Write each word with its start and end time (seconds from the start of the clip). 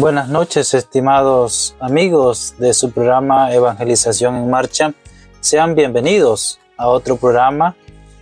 Buenas 0.00 0.28
noches, 0.28 0.74
estimados 0.74 1.76
amigos 1.78 2.56
de 2.58 2.74
su 2.74 2.90
programa 2.90 3.54
Evangelización 3.54 4.34
en 4.34 4.50
Marcha. 4.50 4.92
Sean 5.38 5.76
bienvenidos 5.76 6.58
a 6.76 6.88
otro 6.88 7.16
programa 7.16 7.76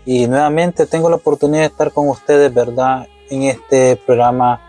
y 0.05 0.27
nuevamente 0.27 0.85
tengo 0.85 1.09
la 1.09 1.17
oportunidad 1.17 1.63
de 1.63 1.69
estar 1.69 1.91
con 1.91 2.11
ustedes, 2.11 2.53
¿verdad? 2.53 3.09
En 3.31 3.45
este 3.45 3.97
programa 3.97 4.61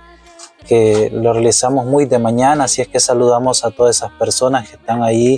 que 0.66 1.09
lo 1.13 1.33
realizamos 1.33 1.86
muy 1.86 2.05
de 2.05 2.19
mañana, 2.19 2.63
así 2.63 2.81
es 2.81 2.88
que 2.88 3.02
saludamos 3.02 3.66
a 3.66 3.72
todas 3.72 3.97
esas 3.97 4.11
personas 4.13 4.69
que 4.69 4.78
están 4.78 5.03
ahí 5.03 5.35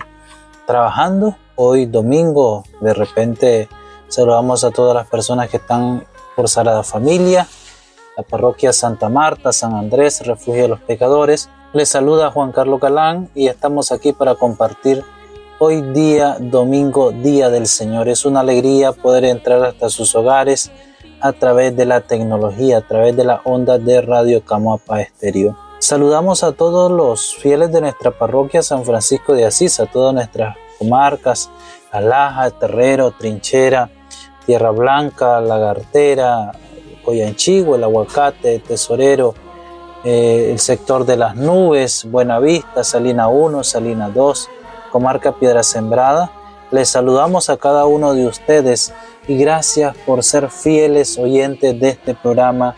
trabajando. 0.67 1.35
Hoy 1.55 1.87
domingo, 1.87 2.63
de 2.79 2.93
repente 2.93 3.69
saludamos 4.07 4.63
a 4.63 4.69
todas 4.69 4.93
las 4.93 5.07
personas 5.07 5.49
que 5.49 5.57
están 5.57 6.05
por 6.35 6.47
Sagrada 6.47 6.83
Familia, 6.83 7.47
la 8.15 8.23
parroquia 8.23 8.71
Santa 8.71 9.09
Marta, 9.09 9.51
San 9.51 9.73
Andrés, 9.73 10.25
Refugio 10.27 10.61
de 10.61 10.67
los 10.69 10.79
Pecadores. 10.81 11.49
Les 11.75 11.89
saluda 11.89 12.31
Juan 12.31 12.53
Carlos 12.53 12.79
Calán 12.79 13.29
y 13.35 13.47
estamos 13.47 13.91
aquí 13.91 14.13
para 14.13 14.35
compartir 14.35 15.03
hoy 15.59 15.81
día, 15.81 16.37
domingo, 16.39 17.11
Día 17.11 17.49
del 17.49 17.67
Señor. 17.67 18.07
Es 18.07 18.23
una 18.23 18.39
alegría 18.39 18.93
poder 18.93 19.25
entrar 19.25 19.61
hasta 19.61 19.89
sus 19.89 20.15
hogares 20.15 20.71
a 21.19 21.33
través 21.33 21.75
de 21.75 21.85
la 21.85 21.99
tecnología, 21.99 22.77
a 22.77 22.87
través 22.87 23.17
de 23.17 23.25
la 23.25 23.41
onda 23.43 23.77
de 23.77 23.99
Radio 23.99 24.41
Camuapa 24.45 25.01
Estéreo. 25.01 25.57
Saludamos 25.79 26.45
a 26.45 26.53
todos 26.53 26.89
los 26.89 27.35
fieles 27.35 27.73
de 27.73 27.81
nuestra 27.81 28.11
parroquia 28.11 28.63
San 28.63 28.85
Francisco 28.85 29.33
de 29.33 29.43
Asís, 29.43 29.77
a 29.81 29.85
todas 29.85 30.13
nuestras 30.13 30.55
comarcas, 30.79 31.49
Alaja, 31.91 32.51
Terrero, 32.51 33.11
Trinchera, 33.11 33.89
Tierra 34.45 34.71
Blanca, 34.71 35.41
Lagartera, 35.41 36.53
Coyanchigo, 37.03 37.75
el 37.75 37.83
Aguacate, 37.83 38.59
Tesorero, 38.59 39.35
eh, 40.05 40.51
el 40.51 40.59
sector 40.59 41.03
de 41.03 41.17
las 41.17 41.35
nubes, 41.35 42.05
Buenavista, 42.05 42.83
Salina 42.83 43.27
1, 43.27 43.63
Salina 43.63 44.07
2, 44.07 44.49
Comarca 44.91 45.31
Piedra 45.33 45.63
Sembrada. 45.63 46.31
Les 46.69 46.89
saludamos 46.89 47.49
a 47.49 47.57
cada 47.57 47.87
uno 47.87 48.13
de 48.13 48.27
ustedes 48.27 48.93
y 49.27 49.35
gracias 49.35 49.97
por 50.05 50.23
ser 50.23 50.51
fieles 50.51 51.17
oyentes 51.17 51.79
de 51.79 51.89
este 51.89 52.13
programa 52.13 52.75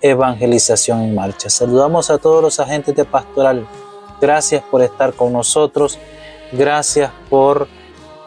Evangelización 0.00 1.02
en 1.02 1.16
Marcha. 1.16 1.50
Saludamos 1.50 2.10
a 2.10 2.18
todos 2.18 2.42
los 2.42 2.60
agentes 2.60 2.94
de 2.94 3.04
pastoral. 3.04 3.66
Gracias 4.20 4.62
por 4.70 4.80
estar 4.80 5.14
con 5.14 5.32
nosotros. 5.32 5.98
Gracias 6.52 7.10
por 7.28 7.66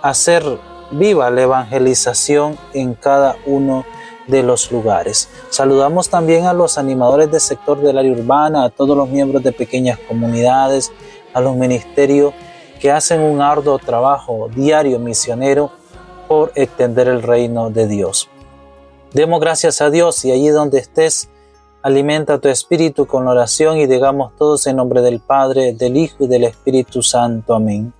hacer 0.01 0.43
viva 0.91 1.29
la 1.29 1.43
evangelización 1.43 2.57
en 2.73 2.95
cada 2.95 3.37
uno 3.45 3.85
de 3.85 4.00
de 4.31 4.41
los 4.41 4.71
lugares. 4.71 5.29
Saludamos 5.49 6.09
también 6.09 6.45
a 6.45 6.53
los 6.53 6.77
animadores 6.77 7.29
del 7.29 7.41
sector 7.41 7.79
del 7.81 7.97
área 7.97 8.13
urbana, 8.13 8.63
a 8.63 8.69
todos 8.69 8.97
los 8.97 9.09
miembros 9.09 9.43
de 9.43 9.51
pequeñas 9.51 9.99
comunidades, 9.99 10.91
a 11.33 11.41
los 11.41 11.55
ministerios 11.55 12.33
que 12.79 12.91
hacen 12.91 13.21
un 13.21 13.41
arduo 13.41 13.77
trabajo 13.77 14.49
diario 14.55 14.97
misionero 14.97 15.69
por 16.27 16.51
extender 16.55 17.09
el 17.09 17.21
reino 17.21 17.69
de 17.69 17.87
Dios. 17.87 18.29
Demos 19.13 19.41
gracias 19.41 19.81
a 19.81 19.89
Dios 19.89 20.23
y 20.23 20.31
allí 20.31 20.47
donde 20.47 20.79
estés, 20.79 21.29
alimenta 21.83 22.39
tu 22.39 22.47
espíritu 22.47 23.05
con 23.05 23.27
oración 23.27 23.77
y 23.77 23.85
digamos 23.85 24.35
todos 24.37 24.65
en 24.65 24.77
nombre 24.77 25.01
del 25.01 25.19
Padre, 25.19 25.73
del 25.73 25.97
Hijo 25.97 26.23
y 26.23 26.27
del 26.27 26.45
Espíritu 26.45 27.03
Santo. 27.03 27.53
Amén. 27.53 27.93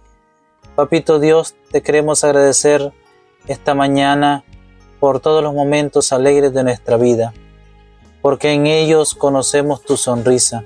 Papito 0.76 1.20
Dios, 1.20 1.56
te 1.72 1.82
queremos 1.82 2.24
agradecer 2.24 2.94
esta 3.48 3.74
mañana 3.74 4.46
por 5.02 5.20
todos 5.20 5.44
los 5.44 5.56
momentos 5.56 6.14
alegres 6.14 6.54
de 6.54 6.64
nuestra 6.64 6.96
vida, 6.96 7.34
porque 8.22 8.52
en 8.52 8.68
ellos 8.68 9.16
conocemos 9.16 9.82
tu 9.82 9.98
sonrisa, 9.98 10.64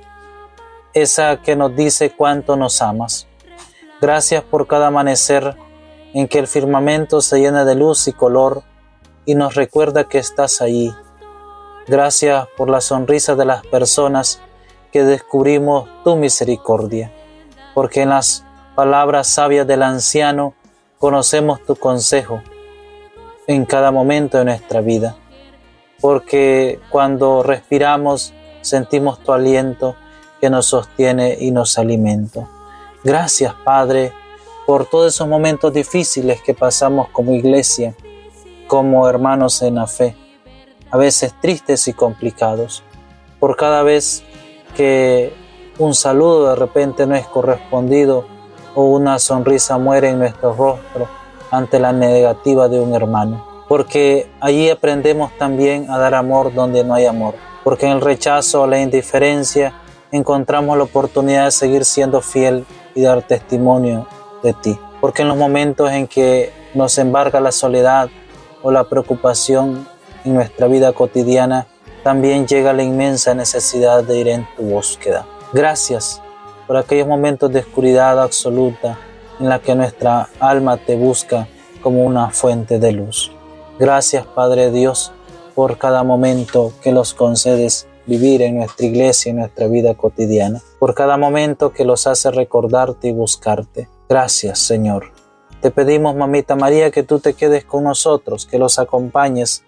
esa 0.93 1.41
que 1.41 1.55
nos 1.55 1.73
dice 1.73 2.11
cuánto 2.11 2.57
nos 2.57 2.81
amas. 2.81 3.27
Gracias 4.01 4.43
por 4.43 4.67
cada 4.67 4.87
amanecer 4.87 5.55
en 6.13 6.27
que 6.27 6.39
el 6.39 6.47
firmamento 6.47 7.21
se 7.21 7.39
llena 7.39 7.63
de 7.63 7.75
luz 7.75 8.09
y 8.09 8.13
color 8.13 8.63
y 9.23 9.35
nos 9.35 9.55
recuerda 9.55 10.09
que 10.09 10.17
estás 10.17 10.61
allí. 10.61 10.93
Gracias 11.87 12.45
por 12.57 12.69
la 12.69 12.81
sonrisa 12.81 13.35
de 13.35 13.45
las 13.45 13.65
personas 13.65 14.41
que 14.91 15.05
descubrimos 15.05 15.87
tu 16.03 16.17
misericordia, 16.17 17.09
porque 17.73 18.01
en 18.01 18.09
las 18.09 18.43
palabras 18.75 19.27
sabias 19.27 19.65
del 19.65 19.81
anciano 19.81 20.55
conocemos 20.99 21.63
tu 21.63 21.77
consejo 21.77 22.41
en 23.47 23.65
cada 23.65 23.91
momento 23.91 24.37
de 24.37 24.45
nuestra 24.45 24.81
vida, 24.81 25.15
porque 26.01 26.79
cuando 26.89 27.43
respiramos 27.43 28.33
sentimos 28.61 29.19
tu 29.19 29.31
aliento 29.31 29.95
que 30.41 30.49
nos 30.49 30.67
sostiene 30.67 31.37
y 31.39 31.51
nos 31.51 31.77
alimenta. 31.77 32.47
Gracias, 33.03 33.53
Padre, 33.63 34.11
por 34.65 34.85
todos 34.85 35.13
esos 35.13 35.27
momentos 35.27 35.71
difíciles 35.71 36.41
que 36.41 36.53
pasamos 36.55 37.09
como 37.09 37.33
iglesia, 37.33 37.95
como 38.67 39.07
hermanos 39.07 39.61
en 39.61 39.75
la 39.75 39.85
fe, 39.85 40.15
a 40.89 40.97
veces 40.97 41.33
tristes 41.39 41.87
y 41.87 41.93
complicados, 41.93 42.83
por 43.39 43.55
cada 43.55 43.83
vez 43.83 44.23
que 44.75 45.33
un 45.77 45.93
saludo 45.93 46.49
de 46.49 46.55
repente 46.55 47.05
no 47.05 47.15
es 47.15 47.27
correspondido 47.27 48.25
o 48.73 48.85
una 48.85 49.19
sonrisa 49.19 49.77
muere 49.77 50.09
en 50.09 50.19
nuestro 50.19 50.53
rostro 50.53 51.24
ante 51.51 51.79
la 51.79 51.91
negativa 51.91 52.67
de 52.67 52.79
un 52.79 52.93
hermano, 52.93 53.45
porque 53.67 54.29
allí 54.39 54.69
aprendemos 54.69 55.31
también 55.37 55.89
a 55.89 55.97
dar 55.97 56.13
amor 56.15 56.53
donde 56.53 56.83
no 56.83 56.93
hay 56.93 57.05
amor, 57.05 57.35
porque 57.63 57.85
en 57.85 57.93
el 57.93 58.01
rechazo 58.01 58.63
o 58.63 58.67
la 58.67 58.79
indiferencia 58.79 59.73
encontramos 60.11 60.77
la 60.77 60.83
oportunidad 60.83 61.45
de 61.45 61.51
seguir 61.51 61.85
siendo 61.85 62.21
fiel 62.21 62.65
y 62.93 63.03
dar 63.03 63.21
testimonio 63.21 64.07
de 64.43 64.53
ti, 64.53 64.79
porque 65.01 65.23
en 65.23 65.27
los 65.27 65.37
momentos 65.37 65.91
en 65.91 66.07
que 66.07 66.51
nos 66.73 66.97
embarga 66.97 67.39
la 67.39 67.51
soledad 67.51 68.09
o 68.61 68.71
la 68.71 68.83
preocupación 68.85 69.87
en 70.23 70.33
nuestra 70.33 70.67
vida 70.67 70.91
cotidiana, 70.93 71.67
también 72.03 72.47
llega 72.47 72.73
la 72.73 72.83
inmensa 72.83 73.33
necesidad 73.33 74.03
de 74.03 74.19
ir 74.19 74.27
en 74.27 74.47
tu 74.55 74.63
búsqueda. 74.63 75.25
Gracias 75.53 76.21
por 76.67 76.77
aquellos 76.77 77.07
momentos 77.07 77.51
de 77.51 77.59
oscuridad 77.59 78.21
absoluta 78.21 78.97
en 79.39 79.49
la 79.49 79.59
que 79.59 79.75
nuestra 79.75 80.29
alma 80.39 80.77
te 80.77 80.95
busca 80.95 81.47
como 81.81 82.03
una 82.03 82.29
fuente 82.29 82.79
de 82.79 82.91
luz. 82.91 83.31
Gracias 83.79 84.25
Padre 84.25 84.71
Dios 84.71 85.11
por 85.53 85.77
cada 85.77 86.03
momento 86.03 86.73
que 86.81 86.91
los 86.91 87.13
concedes 87.13 87.87
vivir 88.05 88.41
en 88.41 88.57
nuestra 88.57 88.85
iglesia 88.85 89.29
y 89.29 89.31
en 89.31 89.37
nuestra 89.37 89.67
vida 89.67 89.95
cotidiana, 89.95 90.61
por 90.79 90.93
cada 90.93 91.17
momento 91.17 91.71
que 91.71 91.85
los 91.85 92.07
hace 92.07 92.31
recordarte 92.31 93.07
y 93.07 93.11
buscarte. 93.11 93.89
Gracias 94.07 94.59
Señor. 94.59 95.11
Te 95.61 95.71
pedimos, 95.71 96.15
Mamita 96.15 96.55
María, 96.55 96.91
que 96.91 97.03
tú 97.03 97.19
te 97.19 97.33
quedes 97.33 97.65
con 97.65 97.85
nosotros, 97.85 98.45
que 98.45 98.59
los 98.59 98.77
acompañes, 98.77 99.63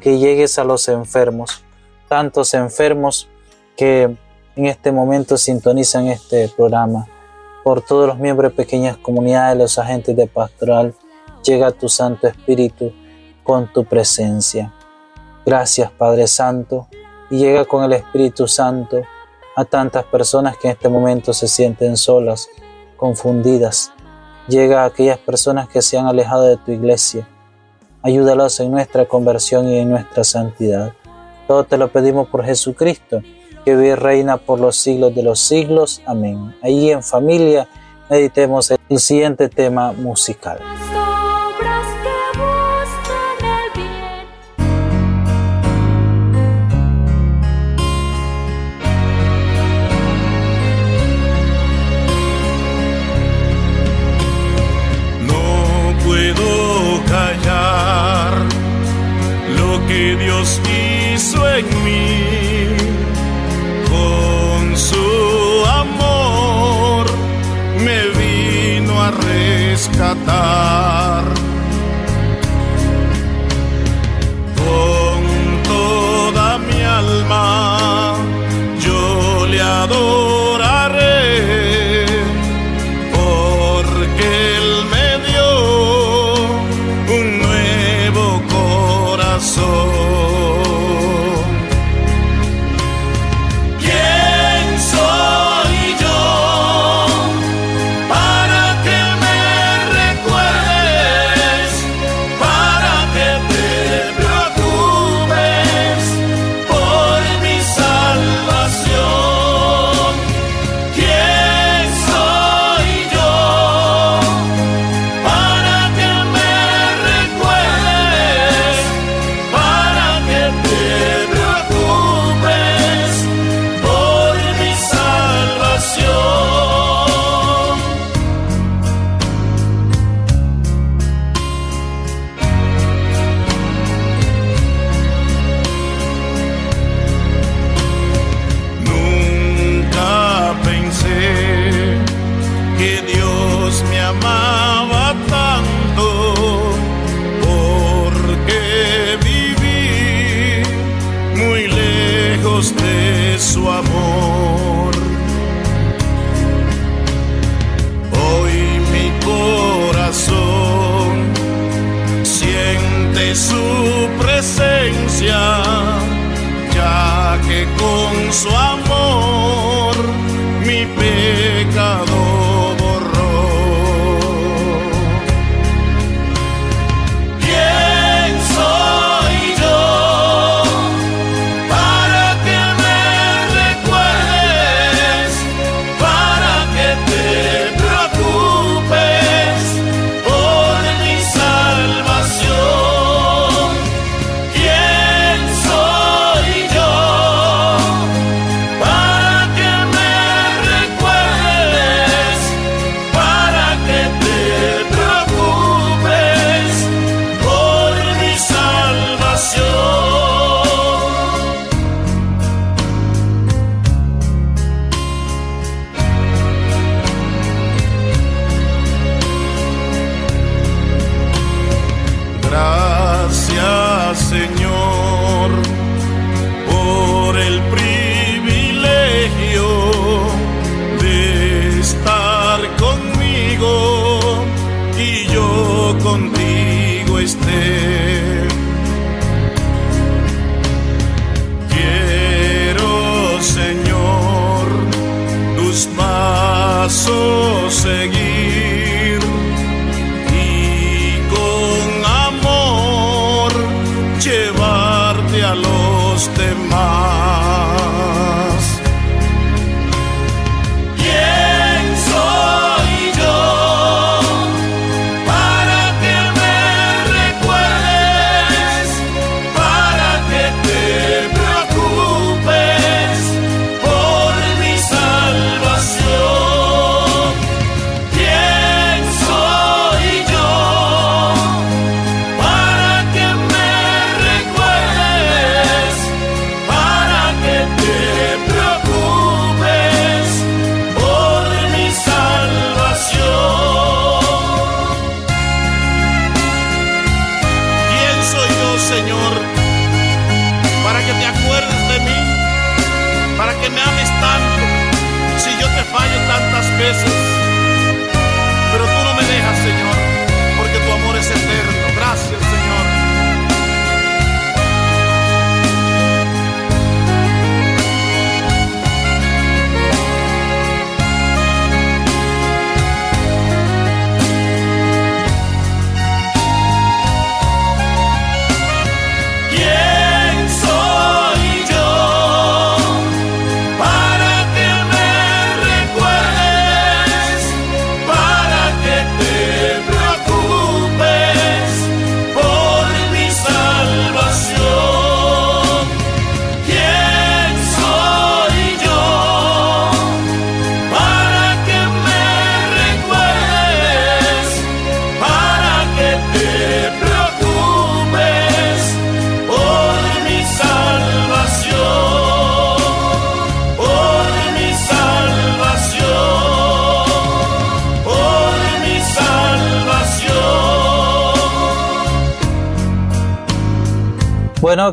que 0.00 0.18
llegues 0.18 0.58
a 0.58 0.64
los 0.64 0.88
enfermos, 0.88 1.62
tantos 2.08 2.54
enfermos 2.54 3.28
que 3.76 4.16
en 4.56 4.66
este 4.66 4.92
momento 4.92 5.36
sintonizan 5.36 6.06
este 6.06 6.48
programa 6.48 7.06
por 7.64 7.82
todos 7.82 8.08
los 8.08 8.18
miembros 8.18 8.52
de 8.52 8.56
pequeñas 8.56 8.96
comunidades, 8.96 9.56
los 9.56 9.78
agentes 9.78 10.16
de 10.16 10.26
pastoral, 10.26 10.94
llega 11.44 11.70
tu 11.70 11.88
Santo 11.88 12.26
Espíritu 12.26 12.92
con 13.42 13.72
tu 13.72 13.84
presencia. 13.84 14.72
Gracias 15.44 15.90
Padre 15.90 16.26
Santo 16.26 16.88
y 17.30 17.38
llega 17.38 17.64
con 17.64 17.84
el 17.84 17.92
Espíritu 17.92 18.46
Santo 18.46 19.02
a 19.56 19.64
tantas 19.64 20.04
personas 20.04 20.56
que 20.56 20.68
en 20.68 20.72
este 20.74 20.88
momento 20.88 21.32
se 21.32 21.48
sienten 21.48 21.96
solas, 21.96 22.48
confundidas. 22.96 23.92
Llega 24.48 24.82
a 24.82 24.86
aquellas 24.86 25.18
personas 25.18 25.68
que 25.68 25.82
se 25.82 25.98
han 25.98 26.06
alejado 26.06 26.44
de 26.44 26.56
tu 26.56 26.72
iglesia. 26.72 27.28
Ayúdalos 28.02 28.58
en 28.60 28.70
nuestra 28.70 29.06
conversión 29.06 29.68
y 29.68 29.78
en 29.78 29.90
nuestra 29.90 30.24
santidad. 30.24 30.92
Todo 31.46 31.64
te 31.64 31.76
lo 31.76 31.92
pedimos 31.92 32.28
por 32.28 32.44
Jesucristo 32.44 33.22
que 33.64 33.76
vive 33.76 33.96
reina 33.96 34.36
por 34.36 34.60
los 34.60 34.76
siglos 34.76 35.14
de 35.14 35.22
los 35.22 35.40
siglos. 35.40 36.02
Amén. 36.06 36.54
Ahí 36.62 36.90
en 36.90 37.02
familia 37.02 37.68
meditemos 38.08 38.70
el 38.70 38.98
siguiente 38.98 39.48
tema 39.48 39.92
musical. 39.92 40.58
No 55.26 56.04
puedo 56.04 57.00
callar 57.06 58.34
lo 59.56 59.86
que 59.86 60.16
Dios 60.16 60.60
hizo 61.14 61.48
en 61.48 61.84
mí. 61.84 62.21
cantar. 70.24 71.31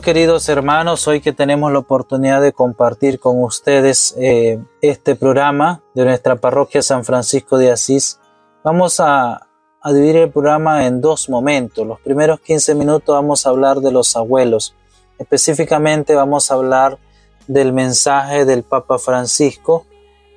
Queridos 0.09 0.49
hermanos, 0.49 1.07
hoy 1.07 1.21
que 1.21 1.33
tenemos 1.33 1.71
la 1.71 1.77
oportunidad 1.77 2.41
de 2.41 2.51
compartir 2.51 3.19
con 3.19 3.43
ustedes 3.43 4.15
eh, 4.17 4.57
este 4.81 5.13
programa 5.13 5.83
de 5.93 6.03
nuestra 6.03 6.35
parroquia 6.35 6.81
San 6.81 7.05
Francisco 7.05 7.59
de 7.59 7.71
Asís, 7.71 8.19
vamos 8.63 8.99
a, 8.99 9.47
a 9.79 9.93
dividir 9.93 10.15
el 10.15 10.31
programa 10.31 10.87
en 10.87 10.99
dos 10.99 11.29
momentos. 11.29 11.85
Los 11.85 11.99
primeros 11.99 12.39
15 12.39 12.73
minutos 12.73 13.13
vamos 13.13 13.45
a 13.45 13.51
hablar 13.51 13.81
de 13.81 13.91
los 13.91 14.15
abuelos. 14.15 14.73
Específicamente 15.19 16.15
vamos 16.15 16.49
a 16.49 16.55
hablar 16.55 16.97
del 17.45 17.71
mensaje 17.71 18.45
del 18.45 18.63
Papa 18.63 18.97
Francisco 18.97 19.85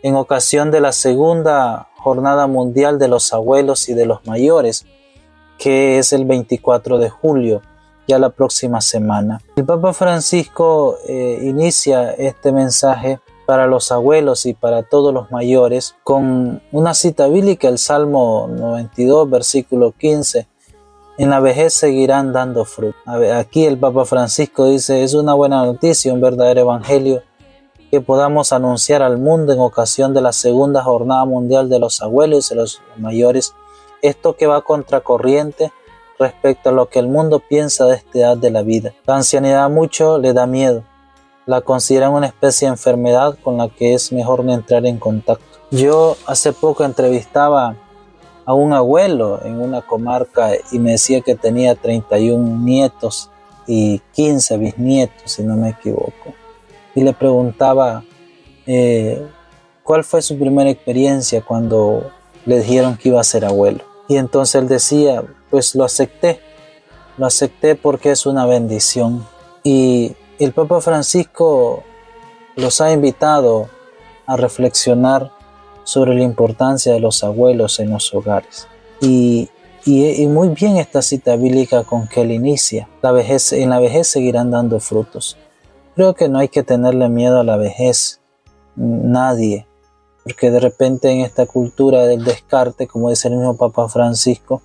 en 0.02 0.16
ocasión 0.16 0.70
de 0.70 0.82
la 0.82 0.92
segunda 0.92 1.88
Jornada 1.96 2.46
Mundial 2.46 2.98
de 2.98 3.08
los 3.08 3.32
Abuelos 3.32 3.88
y 3.88 3.94
de 3.94 4.04
los 4.04 4.26
Mayores, 4.26 4.84
que 5.56 5.96
es 5.96 6.12
el 6.12 6.26
24 6.26 6.98
de 6.98 7.08
julio 7.08 7.62
ya 8.06 8.18
la 8.18 8.30
próxima 8.30 8.80
semana. 8.80 9.40
El 9.56 9.64
Papa 9.64 9.92
Francisco 9.92 10.96
eh, 11.06 11.40
inicia 11.42 12.12
este 12.12 12.52
mensaje 12.52 13.20
para 13.46 13.66
los 13.66 13.92
abuelos 13.92 14.46
y 14.46 14.54
para 14.54 14.82
todos 14.82 15.12
los 15.12 15.30
mayores 15.30 15.94
con 16.04 16.62
una 16.72 16.94
cita 16.94 17.26
bíblica, 17.26 17.68
el 17.68 17.78
Salmo 17.78 18.48
92, 18.48 19.28
versículo 19.28 19.92
15. 19.92 20.46
En 21.18 21.30
la 21.30 21.40
vejez 21.40 21.74
seguirán 21.74 22.32
dando 22.32 22.64
fruto. 22.64 22.96
Aquí 23.06 23.66
el 23.66 23.78
Papa 23.78 24.04
Francisco 24.04 24.66
dice, 24.66 25.02
es 25.02 25.14
una 25.14 25.34
buena 25.34 25.64
noticia, 25.64 26.12
un 26.12 26.20
verdadero 26.20 26.62
evangelio 26.62 27.22
que 27.90 28.00
podamos 28.00 28.54
anunciar 28.54 29.02
al 29.02 29.18
mundo 29.18 29.52
en 29.52 29.60
ocasión 29.60 30.14
de 30.14 30.22
la 30.22 30.32
segunda 30.32 30.82
jornada 30.82 31.26
mundial 31.26 31.68
de 31.68 31.78
los 31.78 32.00
abuelos 32.00 32.50
y 32.50 32.54
los 32.54 32.80
mayores, 32.96 33.54
esto 34.00 34.34
que 34.34 34.46
va 34.46 34.62
contracorriente 34.62 35.72
respecto 36.18 36.68
a 36.68 36.72
lo 36.72 36.88
que 36.88 36.98
el 36.98 37.08
mundo 37.08 37.40
piensa 37.40 37.86
de 37.86 37.96
esta 37.96 38.18
edad 38.18 38.36
de 38.36 38.50
la 38.50 38.62
vida. 38.62 38.92
La 39.06 39.16
ancianidad 39.16 39.68
mucho 39.70 40.18
le 40.18 40.32
da 40.32 40.46
miedo. 40.46 40.84
La 41.46 41.60
consideran 41.60 42.12
una 42.12 42.26
especie 42.26 42.66
de 42.68 42.72
enfermedad 42.72 43.36
con 43.42 43.58
la 43.58 43.68
que 43.68 43.94
es 43.94 44.12
mejor 44.12 44.44
no 44.44 44.52
entrar 44.52 44.86
en 44.86 44.98
contacto. 44.98 45.58
Yo 45.70 46.16
hace 46.26 46.52
poco 46.52 46.84
entrevistaba 46.84 47.76
a 48.44 48.54
un 48.54 48.72
abuelo 48.72 49.40
en 49.44 49.60
una 49.60 49.82
comarca 49.82 50.50
y 50.70 50.78
me 50.78 50.92
decía 50.92 51.20
que 51.20 51.34
tenía 51.34 51.74
31 51.74 52.64
nietos 52.64 53.30
y 53.66 54.00
15 54.12 54.58
bisnietos, 54.58 55.32
si 55.32 55.42
no 55.42 55.56
me 55.56 55.70
equivoco. 55.70 56.34
Y 56.94 57.02
le 57.02 57.12
preguntaba 57.12 58.04
eh, 58.66 59.24
cuál 59.82 60.04
fue 60.04 60.22
su 60.22 60.38
primera 60.38 60.70
experiencia 60.70 61.42
cuando 61.42 62.10
le 62.44 62.58
dijeron 62.58 62.96
que 62.96 63.08
iba 63.08 63.20
a 63.20 63.24
ser 63.24 63.44
abuelo. 63.44 63.84
Y 64.08 64.16
entonces 64.16 64.56
él 64.56 64.68
decía, 64.68 65.24
pues 65.52 65.74
lo 65.74 65.84
acepté. 65.84 66.40
Lo 67.18 67.26
acepté 67.26 67.74
porque 67.76 68.10
es 68.10 68.24
una 68.24 68.46
bendición. 68.46 69.24
Y 69.62 70.16
el 70.38 70.52
Papa 70.52 70.80
Francisco 70.80 71.84
los 72.56 72.80
ha 72.80 72.90
invitado 72.90 73.68
a 74.26 74.38
reflexionar 74.38 75.30
sobre 75.84 76.14
la 76.14 76.22
importancia 76.22 76.94
de 76.94 77.00
los 77.00 77.22
abuelos 77.22 77.80
en 77.80 77.90
los 77.90 78.14
hogares. 78.14 78.66
Y, 79.02 79.50
muy 80.26 80.48
bien 80.48 80.78
esta 80.78 81.02
cita 81.02 81.36
bíblica 81.36 81.84
con 81.84 82.08
que 82.08 82.22
él 82.22 82.30
inicia. 82.30 82.88
La 83.02 83.12
vejez, 83.12 83.52
en 83.52 83.68
la 83.68 83.78
vejez 83.78 84.08
seguirán 84.08 84.50
dando 84.50 84.80
frutos. 84.80 85.36
Creo 85.94 86.14
que 86.14 86.30
no 86.30 86.38
hay 86.38 86.48
que 86.48 86.62
tenerle 86.62 87.10
miedo 87.10 87.40
a 87.40 87.44
la 87.44 87.58
vejez. 87.58 88.22
Nadie. 88.74 89.66
Porque 90.24 90.50
de 90.50 90.60
repente 90.60 91.10
en 91.10 91.20
esta 91.20 91.44
cultura 91.44 92.06
del 92.06 92.24
descarte, 92.24 92.86
como 92.86 93.10
dice 93.10 93.28
el 93.28 93.36
mismo 93.36 93.56
Papa 93.56 93.88
Francisco, 93.90 94.62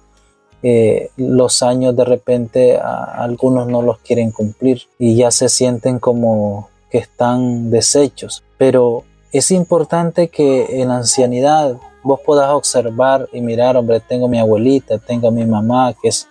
eh, 0.64 1.12
los 1.18 1.62
años 1.62 1.96
de 1.96 2.06
repente 2.06 2.78
algunos 2.78 3.68
no 3.68 3.82
los 3.82 4.00
quieren 4.00 4.32
cumplir 4.32 4.82
y 4.98 5.16
ya 5.16 5.32
se 5.32 5.50
sienten 5.50 6.00
como 6.00 6.70
que 6.90 6.98
están 6.98 7.70
deshechos. 7.70 8.44
Pero 8.58 9.04
es 9.32 9.52
importante 9.52 10.30
que 10.30 10.82
en 10.82 10.90
la 10.90 10.98
ancianidad 10.98 11.78
vos 12.04 12.22
puedas 12.26 12.50
observar 12.52 13.28
y 13.34 13.42
mirar, 13.42 13.76
hombre, 13.78 14.00
tengo 14.00 14.28
mi 14.28 14.40
abuelita, 14.40 14.98
tengo 14.98 15.30
mi 15.32 15.46
mamá, 15.46 15.94
que 16.02 16.08
es, 16.10 16.28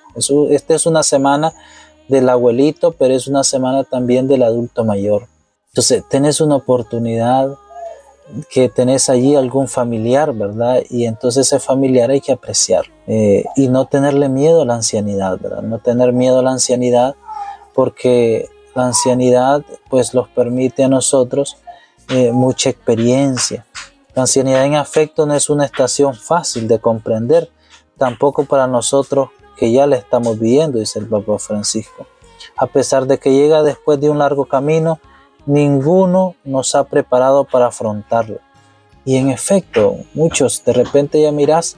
esta 0.50 0.74
es 0.74 0.86
una 0.86 1.02
semana 1.02 1.52
del 2.08 2.28
abuelito, 2.28 2.92
pero 2.92 3.14
es 3.14 3.28
una 3.28 3.44
semana 3.44 3.84
también 3.84 4.26
del 4.26 4.42
adulto 4.42 4.84
mayor. 4.84 5.28
Entonces, 5.68 6.02
tenés 6.08 6.40
una 6.40 6.56
oportunidad 6.56 7.54
que 8.50 8.68
tenés 8.68 9.08
allí 9.08 9.36
algún 9.36 9.68
familiar, 9.68 10.32
¿verdad? 10.32 10.82
Y 10.90 11.06
entonces 11.06 11.46
ese 11.46 11.60
familiar 11.60 12.10
hay 12.10 12.20
que 12.20 12.32
apreciar 12.32 12.86
eh, 13.06 13.44
y 13.56 13.68
no 13.68 13.86
tenerle 13.86 14.28
miedo 14.28 14.62
a 14.62 14.64
la 14.64 14.74
ancianidad, 14.74 15.38
¿verdad? 15.38 15.62
No 15.62 15.78
tener 15.78 16.12
miedo 16.12 16.40
a 16.40 16.42
la 16.42 16.50
ancianidad 16.52 17.14
porque 17.74 18.48
la 18.74 18.86
ancianidad 18.86 19.62
pues 19.88 20.12
los 20.12 20.28
permite 20.28 20.84
a 20.84 20.88
nosotros 20.88 21.56
eh, 22.08 22.32
mucha 22.32 22.70
experiencia. 22.70 23.64
La 24.14 24.22
ancianidad 24.22 24.64
en 24.64 24.74
afecto 24.74 25.26
no 25.26 25.34
es 25.34 25.50
una 25.50 25.64
estación 25.64 26.14
fácil 26.14 26.68
de 26.68 26.78
comprender, 26.78 27.50
tampoco 27.98 28.44
para 28.44 28.66
nosotros 28.66 29.30
que 29.56 29.72
ya 29.72 29.86
la 29.86 29.96
estamos 29.96 30.38
viviendo, 30.38 30.78
dice 30.78 30.98
el 30.98 31.06
Papa 31.06 31.38
Francisco. 31.38 32.06
A 32.56 32.66
pesar 32.66 33.06
de 33.06 33.18
que 33.18 33.32
llega 33.32 33.62
después 33.62 34.00
de 34.00 34.10
un 34.10 34.18
largo 34.18 34.46
camino, 34.46 35.00
ninguno 35.46 36.34
nos 36.44 36.74
ha 36.74 36.84
preparado 36.84 37.44
para 37.44 37.66
afrontarlo. 37.66 38.38
Y 39.04 39.16
en 39.16 39.30
efecto, 39.30 39.96
muchos 40.14 40.64
de 40.64 40.72
repente 40.72 41.22
ya 41.22 41.30
mirás 41.32 41.76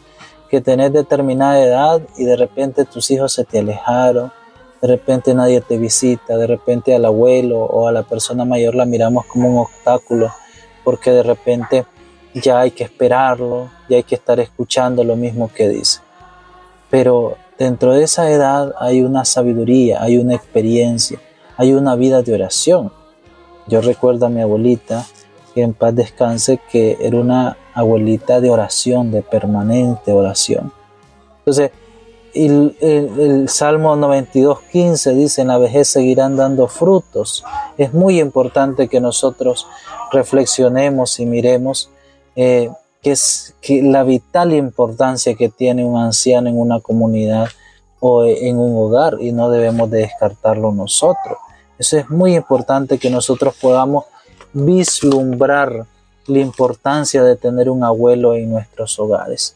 que 0.48 0.60
tenés 0.60 0.92
determinada 0.92 1.62
edad 1.62 2.00
y 2.16 2.24
de 2.24 2.36
repente 2.36 2.86
tus 2.86 3.10
hijos 3.10 3.34
se 3.34 3.44
te 3.44 3.58
alejaron, 3.58 4.32
de 4.80 4.88
repente 4.88 5.34
nadie 5.34 5.60
te 5.60 5.76
visita, 5.76 6.36
de 6.36 6.46
repente 6.46 6.94
al 6.94 7.04
abuelo 7.04 7.60
o 7.60 7.86
a 7.86 7.92
la 7.92 8.02
persona 8.02 8.44
mayor 8.44 8.74
la 8.74 8.86
miramos 8.86 9.26
como 9.26 9.50
un 9.50 9.58
obstáculo, 9.58 10.32
porque 10.84 11.10
de 11.10 11.22
repente 11.22 11.84
ya 12.34 12.60
hay 12.60 12.70
que 12.70 12.84
esperarlo, 12.84 13.70
ya 13.88 13.96
hay 13.96 14.04
que 14.04 14.14
estar 14.14 14.40
escuchando 14.40 15.04
lo 15.04 15.16
mismo 15.16 15.50
que 15.52 15.68
dice. 15.68 16.00
Pero 16.90 17.36
dentro 17.58 17.92
de 17.92 18.04
esa 18.04 18.30
edad 18.30 18.74
hay 18.78 19.02
una 19.02 19.24
sabiduría, 19.24 20.02
hay 20.02 20.16
una 20.16 20.34
experiencia, 20.34 21.20
hay 21.56 21.72
una 21.72 21.96
vida 21.96 22.22
de 22.22 22.34
oración. 22.34 22.92
Yo 23.68 23.80
recuerdo 23.80 24.26
a 24.26 24.28
mi 24.30 24.40
abuelita, 24.40 25.04
que 25.54 25.62
en 25.62 25.74
paz 25.74 25.94
descanse, 25.94 26.60
que 26.70 26.96
era 27.00 27.18
una 27.18 27.56
abuelita 27.74 28.40
de 28.40 28.50
oración, 28.50 29.10
de 29.10 29.22
permanente 29.22 30.12
oración. 30.12 30.72
Entonces, 31.40 31.70
el, 32.34 33.46
Salmo 33.48 33.96
92.15 33.96 35.14
dice, 35.14 35.42
en 35.42 35.48
la 35.48 35.58
vejez 35.58 35.88
seguirán 35.88 36.36
dando 36.36 36.68
frutos. 36.68 37.44
Es 37.76 37.92
muy 37.92 38.20
importante 38.20 38.88
que 38.88 39.00
nosotros 39.00 39.66
reflexionemos 40.12 41.18
y 41.20 41.26
miremos 41.26 41.90
eh, 42.36 42.70
que 43.02 43.12
es 43.12 43.54
la 43.62 44.02
vital 44.04 44.52
importancia 44.52 45.34
que 45.34 45.48
tiene 45.48 45.84
un 45.84 45.98
anciano 45.98 46.48
en 46.48 46.58
una 46.58 46.80
comunidad 46.80 47.48
o 48.00 48.24
en 48.24 48.58
un 48.58 48.76
hogar 48.76 49.16
y 49.20 49.32
no 49.32 49.50
debemos 49.50 49.90
de 49.90 50.00
descartarlo 50.00 50.72
nosotros. 50.72 51.38
Eso 51.78 51.96
es 51.96 52.10
muy 52.10 52.34
importante 52.34 52.98
que 52.98 53.08
nosotros 53.08 53.54
podamos 53.60 54.06
vislumbrar 54.52 55.86
la 56.26 56.38
importancia 56.40 57.22
de 57.22 57.36
tener 57.36 57.70
un 57.70 57.84
abuelo 57.84 58.34
en 58.34 58.50
nuestros 58.50 58.98
hogares. 58.98 59.54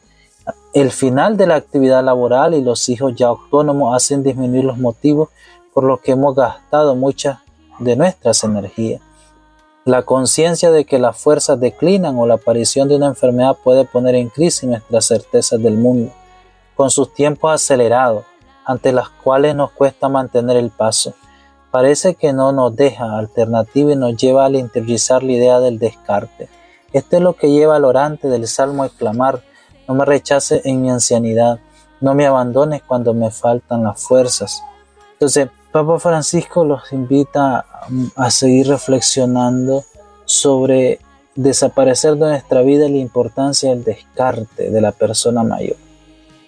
El 0.73 0.91
final 0.93 1.37
de 1.37 1.47
la 1.47 1.57
actividad 1.57 2.05
laboral 2.05 2.55
y 2.55 2.62
los 2.62 2.88
hijos 2.88 3.14
ya 3.17 3.26
autónomos 3.26 3.95
hacen 3.97 4.23
disminuir 4.23 4.64
los 4.64 4.79
motivos 4.79 5.31
por 5.75 5.85
los 5.85 6.00
que 6.00 6.12
hemos 6.12 6.35
gastado 6.35 6.95
muchas 6.95 7.38
de 7.79 7.97
nuestras 7.97 8.45
energías. 8.45 9.00
La 9.85 10.02
conciencia 10.02 10.71
de 10.71 10.85
que 10.85 11.00
las 11.00 11.19
fuerzas 11.19 11.59
declinan 11.59 12.17
o 12.19 12.26
la 12.26 12.35
aparición 12.35 12.88
de 12.88 12.97
una 12.97 13.09
enfermedad 13.09 13.57
puede 13.64 13.85
poner 13.85 14.14
en 14.14 14.29
crisis 14.29 14.62
nuestras 14.62 15.07
certezas 15.07 15.61
del 15.61 15.75
mundo, 15.75 16.12
con 16.76 16.88
sus 16.88 17.12
tiempos 17.12 17.52
acelerados, 17.52 18.25
ante 18.64 18.93
las 18.93 19.09
cuales 19.09 19.57
nos 19.57 19.73
cuesta 19.73 20.09
mantener 20.09 20.57
el 20.57 20.71
paso 20.71 21.14
parece 21.73 22.14
que 22.14 22.33
no 22.33 22.52
nos 22.52 22.76
deja 22.76 23.19
alternativa 23.19 23.93
y 23.93 23.97
nos 23.97 24.17
lleva 24.17 24.45
al 24.45 24.57
interiorizar 24.57 25.23
la 25.25 25.33
idea 25.33 25.59
del 25.59 25.79
descarte. 25.79 26.49
Esto 26.93 27.17
es 27.17 27.23
lo 27.23 27.33
que 27.33 27.50
lleva 27.50 27.76
al 27.76 27.87
orante 27.87 28.29
del 28.29 28.47
Salmo 28.47 28.83
a 28.83 28.87
exclamar, 28.87 29.43
no 29.88 29.95
me 29.95 30.05
rechaces 30.05 30.64
en 30.64 30.83
mi 30.83 30.91
ancianidad, 30.91 31.59
no 32.00 32.14
me 32.14 32.26
abandones 32.26 32.83
cuando 32.83 33.14
me 33.14 33.31
faltan 33.31 33.83
las 33.83 34.00
fuerzas. 34.00 34.62
Entonces, 35.14 35.49
Papa 35.73 35.99
Francisco 35.99 36.64
los 36.64 36.93
invita 36.93 37.64
a 38.17 38.31
seguir 38.31 38.69
reflexionando 38.69 39.85
sobre 40.26 41.00
desaparecer 41.35 42.14
de 42.17 42.29
nuestra 42.29 42.61
vida 42.61 42.87
la 42.88 42.99
importancia 42.99 43.71
del 43.71 43.83
descarte 43.83 44.71
de 44.71 44.81
la 44.83 44.93
persona 44.93 45.43
mayor. 45.43 45.76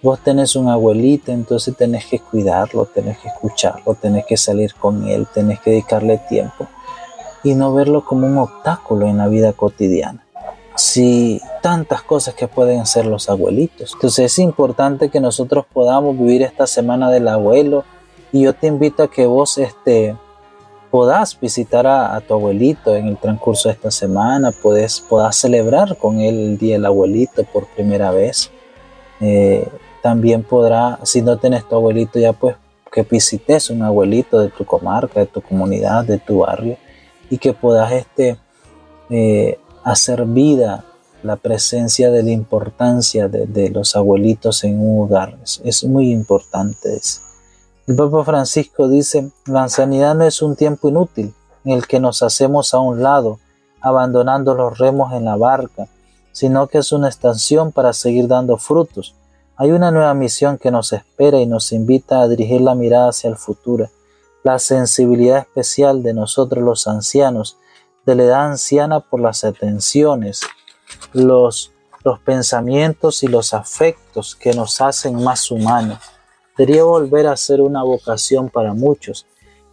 Vos 0.05 0.21
tenés 0.21 0.55
un 0.55 0.69
abuelito, 0.69 1.33
entonces 1.33 1.75
tenés 1.75 2.05
que 2.05 2.19
cuidarlo, 2.19 2.85
tenés 2.85 3.17
que 3.21 3.29
escucharlo, 3.29 3.95
tenés 3.95 4.27
que 4.27 4.37
salir 4.37 4.75
con 4.75 5.09
él, 5.09 5.27
tenés 5.33 5.61
que 5.61 5.71
dedicarle 5.71 6.19
tiempo 6.29 6.69
y 7.43 7.55
no 7.55 7.73
verlo 7.73 8.05
como 8.05 8.27
un 8.27 8.37
obstáculo 8.37 9.07
en 9.07 9.17
la 9.17 9.29
vida 9.29 9.55
cotidiana. 9.55 10.23
Si 10.77 11.41
tantas 11.63 12.03
cosas 12.03 12.35
que 12.35 12.49
pueden 12.49 12.81
hacer 12.81 13.07
los 13.07 13.31
abuelitos. 13.31 13.95
Entonces 13.95 14.27
es 14.27 14.39
importante 14.41 15.09
que 15.09 15.21
nosotros 15.21 15.65
podamos 15.73 16.19
vivir 16.19 16.43
esta 16.43 16.67
semana 16.67 17.11
del 17.11 17.27
abuelo 17.27 17.85
y 18.31 18.43
yo 18.43 18.53
te 18.53 18.67
invito 18.67 19.05
a 19.05 19.11
que 19.11 19.25
vos 19.25 19.57
este, 19.57 20.15
podás 20.91 21.41
visitar 21.41 21.87
a, 21.87 22.21
tu 22.21 22.35
abuelito 22.35 22.95
en 22.95 23.09
el 23.09 23.17
transcurso 23.17 23.71
de 23.71 23.77
esta 23.77 23.91
semana, 23.91 24.53
puedes, 24.53 25.01
podás 25.01 25.37
celebrar 25.37 25.97
con 25.97 26.21
él 26.21 26.39
el 26.39 26.59
Día 26.59 26.75
del 26.75 26.85
Abuelito 26.85 27.43
por 27.45 27.67
primera 27.69 28.11
vez. 28.11 28.51
Eh, 29.23 29.67
también 30.05 30.43
podrá, 30.43 30.99
si 31.03 31.23
no 31.23 31.39
tenés 31.39 31.67
tu 31.67 31.77
abuelito 31.77 32.19
ya, 32.19 32.35
pues 32.35 32.57
que 32.93 33.05
visites 33.05 33.71
un 33.71 33.81
abuelito 33.81 34.39
de 34.39 34.51
tu 34.51 34.67
comarca, 34.67 35.21
de 35.21 35.25
tu 35.25 35.41
comunidad, 35.41 36.05
de 36.05 36.19
tu 36.19 36.41
barrio 36.41 36.77
y 37.31 37.39
que 37.39 37.55
puedas 37.55 37.91
este, 37.91 38.37
eh, 39.09 39.59
hacer 39.83 40.27
vida 40.27 40.85
la 41.23 41.37
presencia 41.37 42.11
de 42.11 42.23
la 42.23 42.33
importancia 42.33 43.29
de, 43.29 43.71
los 43.71 43.97
abuelitos 43.97 44.63
en 44.65 44.79
un 44.79 45.05
hogar. 45.05 45.39
Es, 45.65 45.85
muy 45.85 46.13
importante 46.13 46.97
eso. 46.97 47.23
El 47.87 47.97
Papa 47.97 48.25
Francisco 48.25 48.89
dice, 48.89 49.31
la 49.47 49.71
sanidad 49.71 50.15
no 50.15 50.25
es 50.25 50.43
un 50.43 50.55
tiempo 50.55 50.91
inútil 50.91 51.33
en 51.65 51.73
el 51.73 51.87
que 51.87 51.99
nos 51.99 52.23
hacemos 52.23 52.75
a 52.75 52.79
un 52.79 53.03
lado, 53.03 53.39
abandonando 53.81 54.55
los 54.55 54.77
remos 54.77 55.15
en 55.15 55.25
la 55.25 55.37
barca, 55.37 55.89
sino 56.31 56.67
que 56.67 56.77
es 56.77 56.93
una 56.93 57.09
estación 57.09 57.73
para 57.73 57.95
seguir 57.95 58.29
dando 58.29 58.59
frutos. 58.59 59.15
Hay 59.57 59.71
una 59.71 59.93
nueva 59.93 60.15
misión 60.15 60.59
que 60.59 60.73
nos 60.73 60.93
espera 60.93 61.41
y 61.41 61.47
nos 61.47 61.71
invita 61.73 62.21
a 62.21 62.29
dirigir 62.29 62.61
la 62.61 62.75
mirada 62.75 63.11
hacia 63.11 63.31
el 63.31 63.37
futuro. 63.37 63.89
La 64.43 64.59
sensibilidad 64.59 65.39
especial 65.39 66.03
de 66.03 66.13
nosotros 66.13 66.65
los 66.65 66.89
ancianos, 66.89 67.57
de 68.05 68.17
la 68.17 68.25
edad 68.25 68.47
anciana 68.47 69.01
por 69.01 69.21
las 69.21 69.45
atenciones, 69.45 70.41
los, 71.13 71.73
los 72.03 72.19
pensamientos 72.19 73.23
y 73.23 73.29
los 73.29 73.55
afectos 73.55 74.35
que 74.35 74.55
nos 74.55 74.81
hacen 74.81 75.23
más 75.23 75.51
humanos 75.51 75.99
debería 76.57 76.85
volver 76.85 77.27
a 77.27 77.37
ser 77.37 77.61
una 77.61 77.83
vocación 77.83 78.49
para 78.49 78.75
muchos 78.75 79.27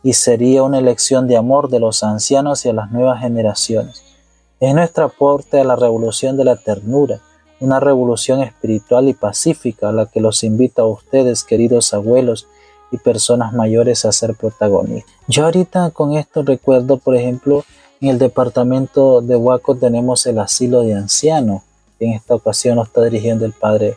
y 0.03 0.13
sería 0.13 0.63
una 0.63 0.79
elección 0.79 1.27
de 1.27 1.37
amor 1.37 1.69
de 1.69 1.79
los 1.79 2.03
ancianos 2.03 2.65
y 2.65 2.69
a 2.69 2.73
las 2.73 2.91
nuevas 2.91 3.21
generaciones. 3.21 4.03
Es 4.59 4.73
nuestro 4.73 5.05
aporte 5.05 5.59
a 5.59 5.63
la 5.63 5.75
revolución 5.75 6.37
de 6.37 6.45
la 6.45 6.55
ternura, 6.55 7.19
una 7.61 7.79
revolución 7.79 8.41
espiritual 8.41 9.07
y 9.07 9.13
pacífica 9.13 9.89
a 9.89 9.91
la 9.91 10.07
que 10.07 10.19
los 10.19 10.43
invito 10.43 10.81
a 10.81 10.87
ustedes, 10.87 11.43
queridos 11.43 11.93
abuelos 11.93 12.47
y 12.91 12.97
personas 12.97 13.53
mayores, 13.53 14.03
a 14.03 14.11
ser 14.11 14.35
protagonistas. 14.35 15.13
Yo 15.27 15.45
ahorita 15.45 15.91
con 15.91 16.13
esto 16.17 16.43
recuerdo, 16.43 16.97
por 16.97 17.15
ejemplo, 17.15 17.63
en 18.01 18.09
el 18.09 18.19
departamento 18.19 19.21
de 19.21 19.35
Huaco 19.35 19.75
tenemos 19.75 20.25
el 20.25 20.39
asilo 20.39 20.81
de 20.81 20.95
ancianos. 20.95 21.61
En 21.99 22.13
esta 22.13 22.33
ocasión 22.35 22.77
lo 22.77 22.83
está 22.83 23.03
dirigiendo 23.03 23.45
el 23.45 23.53
padre 23.53 23.95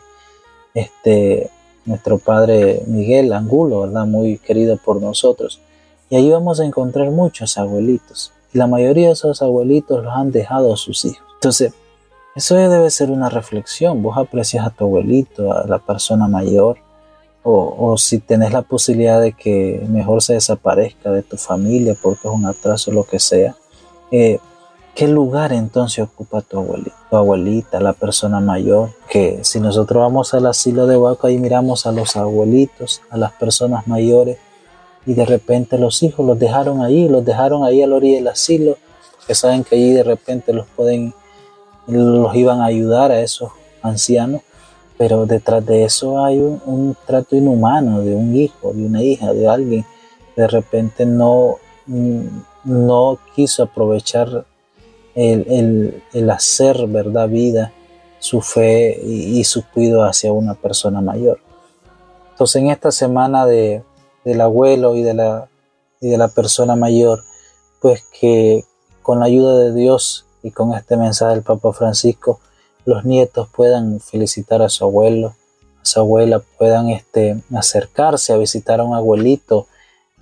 este, 0.75 1.49
nuestro 1.85 2.19
padre 2.19 2.83
Miguel 2.85 3.33
Angulo, 3.33 3.81
¿verdad? 3.81 4.05
Muy 4.05 4.37
querido 4.37 4.77
por 4.77 5.01
nosotros. 5.01 5.59
Y 6.09 6.15
ahí 6.15 6.29
vamos 6.29 6.59
a 6.59 6.65
encontrar 6.65 7.09
muchos 7.09 7.57
abuelitos. 7.57 8.31
Y 8.53 8.59
la 8.59 8.67
mayoría 8.67 9.07
de 9.07 9.13
esos 9.13 9.41
abuelitos 9.41 10.03
los 10.03 10.13
han 10.13 10.31
dejado 10.31 10.73
a 10.73 10.77
sus 10.77 11.03
hijos. 11.05 11.25
Entonces, 11.35 11.73
eso 12.35 12.55
debe 12.55 12.89
ser 12.89 13.11
una 13.11 13.29
reflexión. 13.29 14.03
Vos 14.03 14.17
aprecias 14.17 14.65
a 14.65 14.69
tu 14.69 14.83
abuelito, 14.83 15.53
a 15.53 15.65
la 15.67 15.79
persona 15.79 16.27
mayor, 16.27 16.77
o, 17.47 17.95
si 17.97 18.19
tenés 18.19 18.51
la 18.51 18.63
posibilidad 18.63 19.21
de 19.21 19.33
que 19.33 19.85
mejor 19.87 20.23
se 20.23 20.33
desaparezca 20.33 21.11
de 21.11 21.21
tu 21.21 21.37
familia 21.37 21.95
porque 22.01 22.27
es 22.27 22.33
un 22.33 22.45
atraso 22.47 22.91
lo 22.91 23.03
que 23.03 23.19
sea. 23.19 23.55
Eh, 24.11 24.39
¿Qué 24.95 25.07
lugar 25.09 25.51
entonces 25.51 26.05
ocupa 26.05 26.41
tu 26.41 26.57
abuelita, 26.57 26.95
tu 27.09 27.17
abuelita, 27.17 27.79
la 27.81 27.91
persona 27.91 28.39
mayor? 28.39 28.91
Que 29.09 29.43
si 29.43 29.59
nosotros 29.59 30.01
vamos 30.01 30.33
al 30.33 30.45
asilo 30.45 30.87
de 30.87 30.95
Huaco, 30.95 31.27
y 31.29 31.37
miramos 31.37 31.85
a 31.85 31.91
los 31.91 32.15
abuelitos, 32.15 33.01
a 33.09 33.17
las 33.17 33.33
personas 33.33 33.87
mayores, 33.87 34.37
y 35.05 35.13
de 35.13 35.25
repente 35.25 35.77
los 35.77 36.01
hijos 36.01 36.25
los 36.25 36.39
dejaron 36.39 36.81
ahí, 36.81 37.09
los 37.09 37.25
dejaron 37.25 37.65
ahí 37.65 37.83
a 37.83 37.87
la 37.87 37.97
orilla 37.97 38.15
del 38.15 38.29
asilo, 38.29 38.77
que 39.27 39.35
saben 39.35 39.65
que 39.65 39.75
allí 39.75 39.91
de 39.91 40.03
repente 40.03 40.53
los 40.53 40.65
pueden, 40.65 41.13
los 41.87 42.35
iban 42.35 42.61
a 42.61 42.65
ayudar 42.65 43.11
a 43.11 43.21
esos 43.21 43.51
ancianos, 43.81 44.41
pero 44.97 45.25
detrás 45.25 45.65
de 45.65 45.83
eso 45.83 46.23
hay 46.23 46.39
un, 46.39 46.95
trato 47.05 47.35
inhumano 47.35 48.01
de 48.01 48.15
un 48.15 48.35
hijo, 48.35 48.73
de 48.73 48.85
una 48.85 49.03
hija, 49.03 49.33
de 49.33 49.47
alguien. 49.47 49.85
De 50.35 50.47
repente 50.47 51.05
no, 51.05 51.57
no 52.63 53.19
quiso 53.35 53.63
aprovechar 53.63 54.45
el, 55.15 56.29
hacer, 56.29 56.87
¿verdad? 56.87 57.29
Vida, 57.29 57.71
su 58.19 58.41
fe 58.41 58.99
y, 59.03 59.43
su 59.43 59.65
cuidado 59.65 60.03
hacia 60.03 60.31
una 60.31 60.55
persona 60.55 61.01
mayor. 61.01 61.39
Entonces 62.31 62.61
en 62.61 62.69
esta 62.69 62.91
semana 62.91 63.45
de, 63.45 63.83
del 64.23 64.41
abuelo 64.41 64.95
y 64.95 65.03
de, 65.03 65.13
la, 65.13 65.47
y 66.01 66.09
de 66.09 66.17
la 66.17 66.27
persona 66.27 66.75
mayor, 66.75 67.23
pues 67.81 68.03
que 68.19 68.65
con 69.01 69.19
la 69.19 69.25
ayuda 69.25 69.59
de 69.59 69.73
Dios 69.73 70.24
y 70.45 70.51
con 70.51 70.75
este 70.75 70.95
mensaje 70.95 71.33
del 71.33 71.43
Papa 71.43 71.73
Francisco, 71.73 72.39
los 72.85 73.03
nietos 73.03 73.49
puedan 73.49 73.99
felicitar 73.99 74.61
a 74.61 74.69
su 74.69 74.83
abuelo, 74.83 75.29
a 75.81 75.85
su 75.85 75.99
abuela, 75.99 76.39
puedan 76.59 76.89
este, 76.89 77.41
acercarse 77.55 78.31
a 78.31 78.37
visitar 78.37 78.79
a 78.79 78.83
un 78.83 78.93
abuelito. 78.93 79.65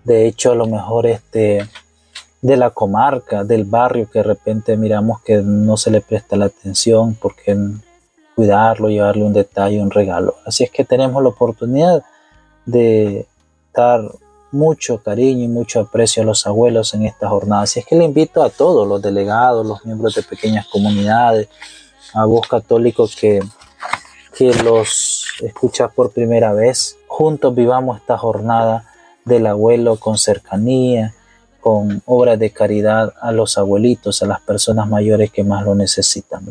De 0.05 0.25
hecho, 0.25 0.53
a 0.53 0.55
lo 0.55 0.65
mejor 0.65 1.07
este, 1.07 1.67
de 2.41 2.55
la 2.55 2.69
comarca, 2.69 3.43
del 3.43 3.65
barrio, 3.65 4.09
que 4.09 4.19
de 4.19 4.23
repente 4.23 4.77
miramos 4.77 5.21
que 5.23 5.41
no 5.43 5.75
se 5.75 5.91
le 5.91 5.99
presta 5.99 6.38
la 6.38 6.45
atención 6.45 7.15
porque 7.15 7.57
cuidarlo, 8.33 8.88
llevarle 8.88 9.25
un 9.25 9.33
detalle, 9.33 9.81
un 9.81 9.91
regalo. 9.91 10.36
Así 10.45 10.63
es 10.63 10.71
que 10.71 10.86
tenemos 10.86 11.21
la 11.21 11.29
oportunidad 11.29 12.01
de 12.65 13.27
dar 13.73 14.09
mucho 14.53 14.99
cariño 14.99 15.43
y 15.43 15.47
mucho 15.47 15.81
aprecio 15.81 16.23
a 16.23 16.25
los 16.25 16.45
abuelos 16.47 16.93
en 16.93 17.05
esta 17.05 17.27
jornada. 17.27 17.63
Así 17.63 17.79
es 17.79 17.85
que 17.85 17.95
le 17.95 18.05
invito 18.05 18.43
a 18.43 18.49
todos, 18.49 18.87
los 18.87 19.01
delegados, 19.01 19.65
los 19.65 19.83
miembros 19.85 20.15
de 20.15 20.23
pequeñas 20.23 20.67
comunidades, 20.67 21.49
a 22.13 22.25
vos 22.25 22.47
católicos 22.47 23.15
que, 23.15 23.41
que 24.37 24.53
los 24.63 25.25
escuchas 25.41 25.91
por 25.93 26.11
primera 26.11 26.53
vez, 26.53 26.97
juntos 27.07 27.53
vivamos 27.55 27.97
esta 27.97 28.17
jornada 28.17 28.85
del 29.25 29.47
abuelo 29.47 29.97
con 29.97 30.17
cercanía, 30.17 31.13
con 31.59 32.03
obras 32.05 32.37
de 32.37 32.51
caridad 32.51 33.13
a 33.21 33.31
los 33.31 33.57
abuelitos, 33.57 34.21
a 34.21 34.27
las 34.27 34.41
personas 34.41 34.87
mayores 34.87 35.31
que 35.31 35.43
más 35.43 35.63
lo 35.65 35.73
necesitan. 35.75 36.45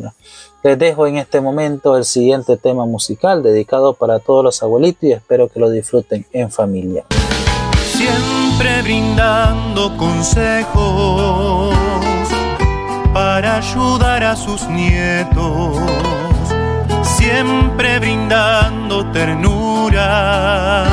Les 0.63 0.79
dejo 0.79 1.07
en 1.07 1.17
este 1.17 1.39
momento 1.39 1.95
el 1.95 2.03
siguiente 2.03 2.57
tema 2.57 2.85
musical 2.85 3.43
dedicado 3.43 3.93
para 3.93 4.19
todos 4.19 4.43
los 4.43 4.63
abuelitos 4.63 5.03
y 5.03 5.11
espero 5.11 5.49
que 5.49 5.59
lo 5.59 5.69
disfruten 5.69 6.25
en 6.33 6.49
familia. 6.49 7.05
Siempre 8.03 8.81
brindando 8.81 9.95
consejos 9.95 11.73
para 13.13 13.57
ayudar 13.57 14.23
a 14.25 14.35
sus 14.35 14.67
nietos, 14.67 15.77
siempre 17.03 17.99
brindando 17.99 19.05
ternura 19.11 20.83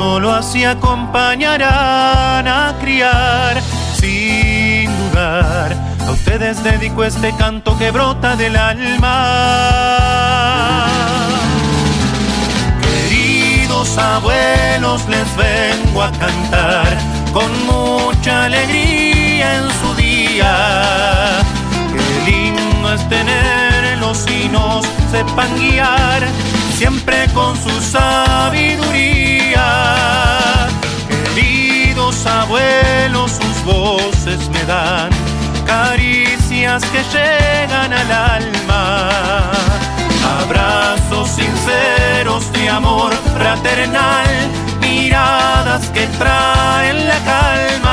solo 0.00 0.32
así 0.32 0.64
acompañarán 0.64 2.48
a 2.48 2.74
criar 2.80 3.60
sin 3.94 4.90
dudar. 4.98 5.76
A 6.06 6.10
ustedes 6.10 6.64
dedico 6.64 7.04
este 7.04 7.32
canto 7.36 7.76
que 7.78 7.90
brota 7.90 8.34
del 8.34 8.56
alma. 8.56 9.10
Abuelos, 13.98 15.06
les 15.08 15.36
vengo 15.36 16.02
a 16.02 16.10
cantar 16.12 16.86
con 17.32 17.50
mucha 17.66 18.44
alegría 18.44 19.56
en 19.56 19.68
su 19.80 19.94
día. 19.96 21.42
Qué 21.92 22.30
lindo 22.30 22.92
es 22.92 23.08
tenerlos 23.08 24.26
y 24.30 24.48
nos 24.48 24.86
sepan 25.10 25.54
guiar 25.56 26.26
siempre 26.76 27.26
con 27.34 27.56
su 27.56 27.80
sabiduría. 27.80 29.66
Queridos 31.34 32.26
abuelos, 32.26 33.32
sus 33.32 33.64
voces 33.64 34.48
me 34.50 34.64
dan 34.64 35.10
caricias 35.66 36.84
que 36.86 37.02
llegan 37.12 37.92
al 37.92 38.12
alma. 38.12 39.50
Abrazos 40.50 41.28
sinceros 41.28 42.52
de 42.52 42.68
amor 42.68 43.12
fraternal, 43.38 44.26
miradas 44.80 45.88
que 45.90 46.08
traen 46.18 47.06
la 47.06 47.18
calma. 47.20 47.92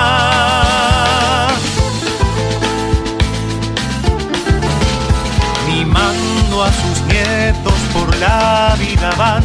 Mimando 5.67 6.63
a 6.63 6.72
sus 6.72 7.00
nietos 7.06 7.80
por 7.93 8.17
la 8.17 8.76
vida 8.80 9.12
van, 9.20 9.43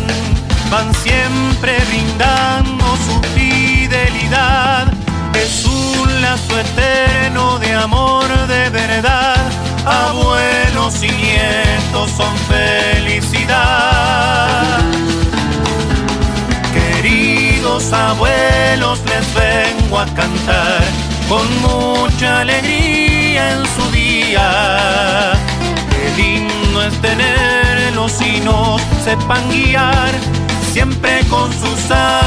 van 0.71 0.95
siempre 0.95 1.77
brindando 1.89 2.97
su 2.97 3.21
fidelidad. 3.35 4.91
Es 5.35 5.67
un 5.67 6.23
lazo 6.23 6.59
eterno 6.59 7.59
de 7.59 7.75
amor 7.75 8.27
de 8.47 8.71
verdad. 8.71 9.37
Abuelos 9.85 10.52
nietos 10.91 12.11
son 12.17 12.37
felicidad. 12.49 13.61
Queridos 16.75 17.93
abuelos, 17.93 18.99
les 19.07 19.35
vengo 19.35 20.01
a 20.01 20.07
cantar 20.07 20.83
con 21.29 21.47
mucha 21.61 22.41
alegría 22.41 23.53
en 23.53 23.65
su 23.77 23.91
día. 23.93 25.33
Qué 25.91 26.23
lindo 26.23 26.83
es 26.83 27.01
tenerlos 27.01 28.21
y 28.21 28.41
nos 28.41 28.83
sepan 29.05 29.49
guiar 29.51 30.11
siempre 30.73 31.21
con 31.29 31.53
su 31.53 31.77
sabiduría. 31.77 32.22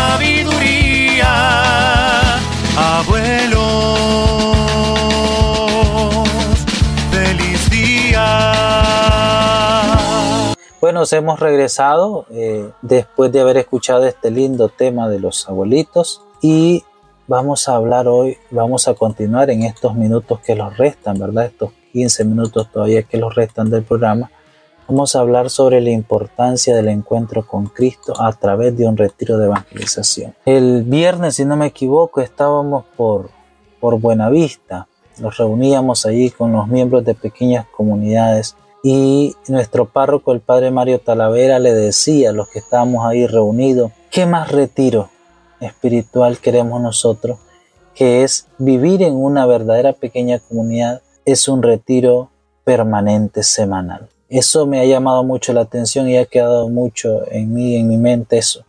Bueno, 10.85 11.01
hemos 11.09 11.39
regresado 11.39 12.27
eh, 12.29 12.69
después 12.83 13.31
de 13.31 13.41
haber 13.41 13.57
escuchado 13.57 14.05
este 14.05 14.29
lindo 14.29 14.69
tema 14.69 15.09
de 15.09 15.17
los 15.17 15.49
abuelitos 15.49 16.21
y 16.43 16.83
vamos 17.25 17.67
a 17.67 17.75
hablar 17.75 18.07
hoy, 18.07 18.37
vamos 18.51 18.87
a 18.87 18.93
continuar 18.93 19.49
en 19.49 19.63
estos 19.63 19.95
minutos 19.95 20.41
que 20.41 20.53
los 20.53 20.77
restan, 20.77 21.17
¿verdad? 21.17 21.45
Estos 21.45 21.71
15 21.91 22.25
minutos 22.25 22.71
todavía 22.71 23.01
que 23.01 23.17
los 23.17 23.33
restan 23.33 23.71
del 23.71 23.81
programa. 23.81 24.29
Vamos 24.87 25.15
a 25.15 25.21
hablar 25.21 25.49
sobre 25.49 25.81
la 25.81 25.89
importancia 25.89 26.75
del 26.75 26.89
encuentro 26.89 27.47
con 27.47 27.65
Cristo 27.65 28.13
a 28.21 28.31
través 28.33 28.77
de 28.77 28.87
un 28.87 28.95
retiro 28.95 29.39
de 29.39 29.45
evangelización. 29.45 30.35
El 30.45 30.83
viernes, 30.83 31.37
si 31.37 31.45
no 31.45 31.57
me 31.57 31.65
equivoco, 31.65 32.21
estábamos 32.21 32.85
por, 32.95 33.31
por 33.79 33.99
Buenavista. 33.99 34.87
Nos 35.17 35.35
reuníamos 35.37 36.05
allí 36.05 36.29
con 36.29 36.51
los 36.51 36.67
miembros 36.67 37.03
de 37.03 37.15
pequeñas 37.15 37.65
comunidades 37.75 38.55
y 38.87 39.35
nuestro 39.47 39.89
párroco, 39.89 40.31
el 40.31 40.41
padre 40.41 40.69
Mario 40.69 40.99
Talavera, 40.99 41.57
le 41.57 41.73
decía 41.73 42.29
a 42.29 42.33
los 42.33 42.49
que 42.49 42.59
estábamos 42.59 43.03
ahí 43.03 43.25
reunidos, 43.25 43.91
¿qué 44.11 44.27
más 44.27 44.51
retiro 44.51 45.09
espiritual 45.59 46.37
queremos 46.37 46.79
nosotros? 46.79 47.39
Que 47.95 48.21
es 48.21 48.45
vivir 48.59 49.01
en 49.01 49.15
una 49.15 49.47
verdadera 49.47 49.93
pequeña 49.93 50.37
comunidad, 50.37 51.01
es 51.25 51.47
un 51.47 51.63
retiro 51.63 52.29
permanente 52.63 53.41
semanal. 53.41 54.07
Eso 54.29 54.67
me 54.67 54.79
ha 54.79 54.85
llamado 54.85 55.23
mucho 55.23 55.51
la 55.51 55.61
atención 55.61 56.07
y 56.07 56.17
ha 56.17 56.25
quedado 56.25 56.69
mucho 56.69 57.23
en 57.31 57.55
mí, 57.55 57.77
en 57.77 57.87
mi 57.87 57.97
mente 57.97 58.37
eso. 58.37 58.65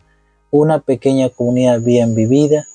Una 0.49 0.79
pequeña 0.79 1.29
comunidad 1.29 1.79
bien 1.81 2.15
vivida 2.15 2.65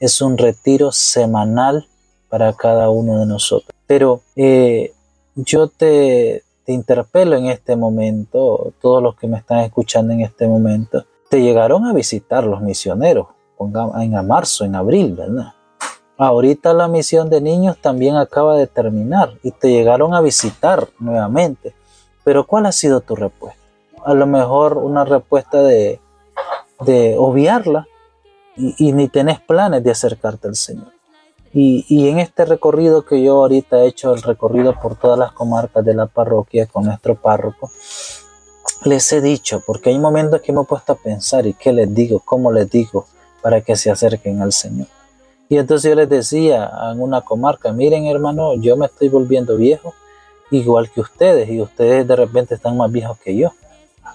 es 0.00 0.20
un 0.20 0.36
retiro 0.36 0.92
semanal 0.92 1.88
para 2.28 2.52
cada 2.52 2.90
uno 2.90 3.20
de 3.20 3.24
nosotros. 3.24 3.74
Pero 3.86 4.20
eh, 4.36 4.92
yo 5.34 5.68
te, 5.68 6.42
te 6.70 6.74
interpelo 6.74 7.34
en 7.36 7.46
este 7.46 7.74
momento, 7.74 8.72
todos 8.80 9.02
los 9.02 9.16
que 9.16 9.26
me 9.26 9.38
están 9.38 9.58
escuchando 9.58 10.12
en 10.12 10.20
este 10.20 10.46
momento, 10.46 11.04
te 11.28 11.42
llegaron 11.42 11.84
a 11.84 11.92
visitar 11.92 12.44
los 12.44 12.60
misioneros 12.60 13.26
en 13.58 14.26
marzo, 14.28 14.64
en 14.64 14.76
abril, 14.76 15.16
¿verdad? 15.16 15.52
Ahorita 16.16 16.72
la 16.72 16.86
misión 16.86 17.28
de 17.28 17.40
niños 17.40 17.76
también 17.78 18.14
acaba 18.14 18.54
de 18.54 18.68
terminar 18.68 19.32
y 19.42 19.50
te 19.50 19.72
llegaron 19.72 20.14
a 20.14 20.20
visitar 20.20 20.86
nuevamente. 21.00 21.74
Pero 22.22 22.46
¿cuál 22.46 22.66
ha 22.66 22.72
sido 22.72 23.00
tu 23.00 23.16
respuesta? 23.16 23.60
A 24.04 24.14
lo 24.14 24.28
mejor 24.28 24.78
una 24.78 25.04
respuesta 25.04 25.64
de, 25.64 25.98
de 26.82 27.16
obviarla 27.18 27.88
y, 28.56 28.76
y 28.78 28.92
ni 28.92 29.08
tenés 29.08 29.40
planes 29.40 29.82
de 29.82 29.90
acercarte 29.90 30.46
al 30.46 30.54
Señor. 30.54 30.92
Y, 31.52 32.08
en 32.08 32.20
este 32.20 32.44
recorrido 32.44 33.04
que 33.04 33.22
yo 33.22 33.38
ahorita 33.38 33.80
he 33.80 33.88
hecho, 33.88 34.14
el 34.14 34.22
recorrido 34.22 34.78
por 34.80 34.94
todas 34.94 35.18
las 35.18 35.32
comarcas 35.32 35.84
de 35.84 35.94
la 35.94 36.06
parroquia 36.06 36.66
con 36.66 36.84
nuestro 36.84 37.16
párroco, 37.16 37.70
les 38.84 39.12
he 39.12 39.20
dicho, 39.20 39.62
porque 39.66 39.90
hay 39.90 39.98
momentos 39.98 40.40
que 40.42 40.52
me 40.52 40.62
he 40.62 40.64
puesto 40.64 40.92
a 40.92 40.96
pensar 40.96 41.46
y 41.46 41.54
qué 41.54 41.72
les 41.72 41.92
digo, 41.92 42.22
cómo 42.24 42.52
les 42.52 42.70
digo, 42.70 43.06
para 43.42 43.60
que 43.62 43.74
se 43.74 43.90
acerquen 43.90 44.40
al 44.42 44.52
Señor. 44.52 44.86
Y 45.48 45.58
entonces 45.58 45.90
yo 45.90 45.96
les 45.96 46.08
decía 46.08 46.70
en 46.92 47.02
una 47.02 47.22
comarca, 47.22 47.72
miren 47.72 48.06
hermano, 48.06 48.54
yo 48.54 48.76
me 48.76 48.86
estoy 48.86 49.08
volviendo 49.08 49.56
viejo, 49.56 49.92
igual 50.52 50.88
que 50.90 51.00
ustedes, 51.00 51.48
y 51.50 51.60
ustedes 51.60 52.06
de 52.06 52.14
repente 52.14 52.54
están 52.54 52.76
más 52.76 52.92
viejos 52.92 53.18
que 53.18 53.36
yo, 53.36 53.52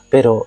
pero 0.10 0.46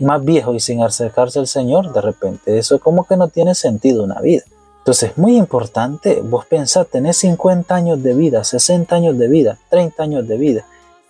más 0.00 0.24
viejos 0.24 0.56
y 0.56 0.60
sin 0.60 0.82
acercarse 0.82 1.38
al 1.38 1.46
Señor, 1.46 1.92
de 1.92 2.00
repente, 2.00 2.58
eso 2.58 2.80
como 2.80 3.04
que 3.04 3.16
no 3.16 3.28
tiene 3.28 3.54
sentido 3.54 4.02
una 4.02 4.20
vida. 4.20 4.42
Entonces 4.84 5.12
es 5.12 5.18
muy 5.18 5.38
importante, 5.38 6.20
vos 6.22 6.44
pensás, 6.44 6.86
tenés 6.88 7.16
50 7.16 7.74
años 7.74 8.02
de 8.02 8.12
vida, 8.12 8.44
60 8.44 8.94
años 8.94 9.16
de 9.16 9.28
vida, 9.28 9.56
30 9.70 10.02
años 10.02 10.28
de 10.28 10.36
vida. 10.36 10.66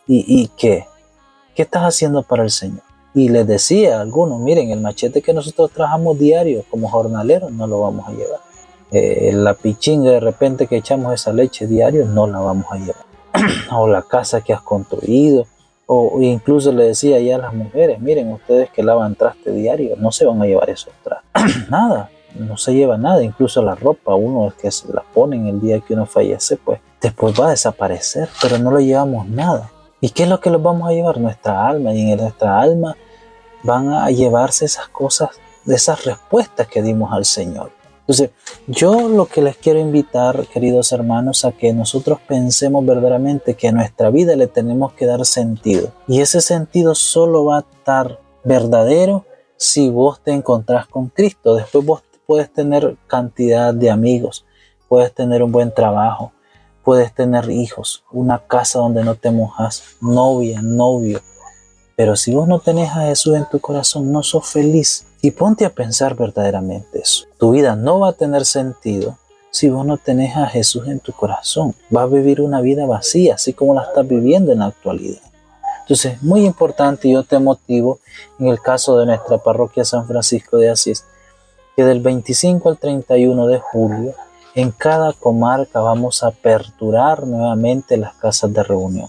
¿Y, 0.06 0.24
y 0.28 0.46
qué? 0.56 0.86
¿Qué 1.56 1.62
estás 1.62 1.82
haciendo 1.82 2.22
para 2.22 2.44
el 2.44 2.50
Señor? 2.50 2.82
Y 3.14 3.30
les 3.30 3.44
decía 3.48 3.98
a 3.98 4.02
algunos, 4.02 4.38
miren, 4.38 4.70
el 4.70 4.80
machete 4.80 5.22
que 5.22 5.34
nosotros 5.34 5.72
trabajamos 5.72 6.16
diario 6.20 6.62
como 6.70 6.88
jornaleros 6.88 7.50
no 7.50 7.66
lo 7.66 7.80
vamos 7.80 8.06
a 8.08 8.12
llevar. 8.12 8.40
Eh, 8.92 9.32
la 9.34 9.54
pichinga 9.54 10.12
de 10.12 10.20
repente 10.20 10.68
que 10.68 10.76
echamos 10.76 11.12
esa 11.12 11.32
leche 11.32 11.66
diario 11.66 12.04
no 12.04 12.28
la 12.28 12.38
vamos 12.38 12.66
a 12.70 12.76
llevar. 12.76 13.04
o 13.72 13.88
la 13.88 14.02
casa 14.02 14.40
que 14.42 14.52
has 14.52 14.62
construido. 14.62 15.48
O 15.86 16.20
incluso 16.22 16.70
le 16.70 16.84
decía 16.84 17.18
ya 17.18 17.34
a 17.34 17.38
las 17.38 17.54
mujeres, 17.54 17.98
miren, 17.98 18.30
ustedes 18.30 18.70
que 18.70 18.84
lavan 18.84 19.16
traste 19.16 19.50
diario, 19.50 19.96
no 19.96 20.12
se 20.12 20.26
van 20.26 20.40
a 20.40 20.46
llevar 20.46 20.70
esos 20.70 20.92
trastes. 21.02 21.68
Nada, 21.68 22.08
no 22.34 22.56
se 22.56 22.74
lleva 22.74 22.96
nada, 22.98 23.22
incluso 23.22 23.62
la 23.62 23.74
ropa, 23.74 24.14
uno 24.14 24.48
es 24.48 24.54
que 24.54 24.70
se 24.70 24.92
la 24.92 25.02
pone 25.02 25.36
en 25.36 25.46
el 25.46 25.60
día 25.60 25.80
que 25.80 25.94
uno 25.94 26.06
fallece, 26.06 26.56
pues 26.56 26.80
después 27.00 27.38
va 27.38 27.48
a 27.48 27.50
desaparecer, 27.50 28.28
pero 28.40 28.58
no 28.58 28.70
lo 28.70 28.80
llevamos 28.80 29.28
nada. 29.28 29.70
¿Y 30.00 30.10
qué 30.10 30.24
es 30.24 30.28
lo 30.28 30.40
que 30.40 30.50
nos 30.50 30.62
vamos 30.62 30.88
a 30.88 30.92
llevar? 30.92 31.18
Nuestra 31.18 31.66
alma, 31.66 31.94
y 31.94 32.12
en 32.12 32.18
nuestra 32.18 32.60
alma 32.60 32.96
van 33.62 33.88
a 33.92 34.10
llevarse 34.10 34.66
esas 34.66 34.88
cosas, 34.88 35.30
esas 35.66 36.04
respuestas 36.04 36.66
que 36.68 36.82
dimos 36.82 37.12
al 37.12 37.24
Señor. 37.24 37.70
Entonces, 38.00 38.32
yo 38.66 39.08
lo 39.08 39.24
que 39.24 39.40
les 39.40 39.56
quiero 39.56 39.78
invitar, 39.78 40.46
queridos 40.48 40.92
hermanos, 40.92 41.46
a 41.46 41.52
que 41.52 41.72
nosotros 41.72 42.18
pensemos 42.28 42.84
verdaderamente 42.84 43.54
que 43.54 43.68
a 43.68 43.72
nuestra 43.72 44.10
vida 44.10 44.36
le 44.36 44.46
tenemos 44.46 44.92
que 44.92 45.06
dar 45.06 45.24
sentido. 45.24 45.90
Y 46.06 46.20
ese 46.20 46.42
sentido 46.42 46.94
solo 46.94 47.46
va 47.46 47.56
a 47.56 47.60
estar 47.60 48.20
verdadero 48.44 49.24
si 49.56 49.88
vos 49.88 50.20
te 50.20 50.32
encontrás 50.32 50.86
con 50.86 51.08
Cristo. 51.08 51.54
Después 51.54 51.86
vos 51.86 52.02
puedes 52.26 52.52
tener 52.52 52.96
cantidad 53.06 53.74
de 53.74 53.90
amigos, 53.90 54.44
puedes 54.88 55.12
tener 55.12 55.42
un 55.42 55.52
buen 55.52 55.72
trabajo, 55.72 56.32
puedes 56.84 57.14
tener 57.14 57.50
hijos, 57.50 58.04
una 58.12 58.38
casa 58.38 58.78
donde 58.78 59.04
no 59.04 59.14
te 59.14 59.30
mojas, 59.30 59.82
novia, 60.00 60.60
novio. 60.62 61.20
Pero 61.96 62.16
si 62.16 62.34
vos 62.34 62.48
no 62.48 62.58
tenés 62.58 62.90
a 62.90 63.06
Jesús 63.06 63.36
en 63.36 63.48
tu 63.48 63.60
corazón, 63.60 64.12
no 64.12 64.22
sos 64.22 64.46
feliz. 64.46 65.06
Y 65.22 65.30
ponte 65.30 65.64
a 65.64 65.70
pensar 65.70 66.16
verdaderamente 66.16 67.00
eso. 67.00 67.24
Tu 67.38 67.52
vida 67.52 67.76
no 67.76 68.00
va 68.00 68.10
a 68.10 68.12
tener 68.12 68.44
sentido 68.44 69.16
si 69.50 69.70
vos 69.70 69.86
no 69.86 69.96
tenés 69.96 70.36
a 70.36 70.46
Jesús 70.46 70.88
en 70.88 70.98
tu 70.98 71.12
corazón. 71.12 71.74
Vas 71.88 72.04
a 72.04 72.14
vivir 72.14 72.40
una 72.40 72.60
vida 72.60 72.84
vacía, 72.84 73.36
así 73.36 73.52
como 73.52 73.74
la 73.74 73.82
estás 73.82 74.06
viviendo 74.06 74.52
en 74.52 74.58
la 74.58 74.66
actualidad. 74.66 75.22
Entonces, 75.82 76.22
muy 76.22 76.44
importante, 76.44 77.08
yo 77.08 77.22
te 77.22 77.38
motivo 77.38 78.00
en 78.38 78.48
el 78.48 78.60
caso 78.60 78.98
de 78.98 79.06
nuestra 79.06 79.38
parroquia 79.38 79.84
San 79.84 80.06
Francisco 80.06 80.58
de 80.58 80.70
Asís, 80.70 81.04
que 81.76 81.84
del 81.84 82.00
25 82.00 82.68
al 82.68 82.78
31 82.78 83.46
de 83.46 83.58
julio 83.58 84.14
en 84.54 84.70
cada 84.70 85.12
comarca 85.12 85.80
vamos 85.80 86.22
a 86.22 86.28
aperturar 86.28 87.26
nuevamente 87.26 87.96
las 87.96 88.14
casas 88.14 88.52
de 88.52 88.62
reunión. 88.62 89.08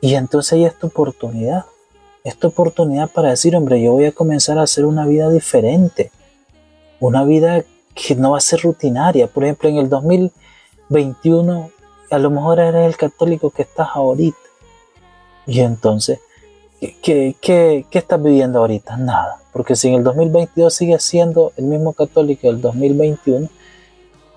Y 0.00 0.14
entonces 0.14 0.52
ahí 0.52 0.64
es 0.64 0.78
tu 0.78 0.88
oportunidad. 0.88 1.64
Es 2.24 2.36
tu 2.36 2.48
oportunidad 2.48 3.10
para 3.10 3.30
decir, 3.30 3.56
hombre, 3.56 3.82
yo 3.82 3.92
voy 3.92 4.04
a 4.04 4.12
comenzar 4.12 4.58
a 4.58 4.62
hacer 4.62 4.84
una 4.84 5.06
vida 5.06 5.30
diferente. 5.30 6.10
Una 6.98 7.24
vida 7.24 7.64
que 7.94 8.14
no 8.14 8.32
va 8.32 8.38
a 8.38 8.42
ser 8.42 8.60
rutinaria. 8.60 9.26
Por 9.26 9.44
ejemplo, 9.44 9.68
en 9.70 9.78
el 9.78 9.88
2021 9.88 11.70
a 12.10 12.18
lo 12.18 12.30
mejor 12.30 12.58
eres 12.60 12.86
el 12.86 12.96
católico 12.96 13.50
que 13.50 13.62
estás 13.62 13.88
ahorita. 13.94 14.36
Y 15.46 15.60
entonces, 15.60 16.20
¿qué, 16.80 17.36
qué, 17.40 17.86
qué 17.90 17.98
estás 17.98 18.22
viviendo 18.22 18.60
ahorita? 18.60 18.96
Nada. 18.96 19.40
Porque 19.52 19.76
si 19.76 19.88
en 19.88 19.94
el 19.94 20.04
2022 20.04 20.72
sigues 20.72 21.02
siendo 21.02 21.52
el 21.56 21.64
mismo 21.64 21.92
católico 21.92 22.46
del 22.46 22.60
2021, 22.60 23.48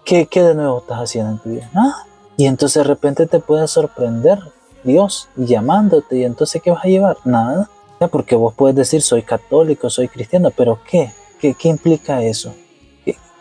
¿qué, 0.06 0.26
¿qué, 0.26 0.44
de 0.44 0.56
nuevo 0.56 0.80
estás 0.80 1.00
haciendo 1.00 1.32
en 1.32 1.38
tu 1.40 1.50
vida? 1.50 1.70
Nada. 1.74 2.08
Y 2.38 2.46
entonces 2.46 2.84
de 2.84 2.88
repente 2.88 3.28
te 3.28 3.40
puede 3.40 3.68
sorprender 3.68 4.40
Dios 4.84 5.30
llamándote. 5.36 6.18
¿Y 6.18 6.24
entonces 6.24 6.62
qué 6.62 6.72
vas 6.72 6.84
a 6.84 6.88
llevar? 6.88 7.18
Nada. 7.26 7.70
Porque 8.12 8.36
vos 8.36 8.54
puedes 8.54 8.76
decir 8.76 9.02
soy 9.02 9.22
católico, 9.22 9.90
soy 9.90 10.10
cristiano, 10.10 10.52
pero 10.56 10.80
¿qué? 10.90 11.14
¿Qué, 11.40 11.54
qué 11.54 11.70
implica 11.70 12.22
eso? 12.22 12.54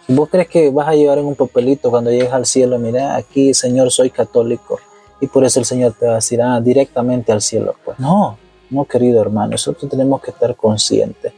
¿Vos 0.09 0.29
crees 0.29 0.49
que 0.49 0.71
vas 0.71 0.89
a 0.89 0.95
llevar 0.95 1.19
en 1.19 1.27
un 1.27 1.35
papelito 1.35 1.91
cuando 1.91 2.11
llegues 2.11 2.33
al 2.33 2.45
cielo? 2.45 2.79
Mira, 2.79 3.17
aquí, 3.17 3.55
Señor, 3.55 3.91
soy 3.91 4.11
católico. 4.11 4.79
Y 5.21 5.29
por 5.29 5.45
eso 5.45 5.61
el 5.61 5.67
Señor 5.67 5.95
te 5.99 6.07
va 6.07 6.13
a 6.13 6.15
decir, 6.17 6.43
ah, 6.43 6.61
directamente 6.61 7.31
al 7.33 7.41
cielo. 7.41 7.77
Pues 7.85 7.99
no, 7.99 8.37
no, 8.73 8.85
querido 8.85 9.21
hermano, 9.21 9.53
nosotros 9.53 9.91
tenemos 9.91 10.21
que 10.21 10.31
estar 10.31 10.57
conscientes 10.57 11.33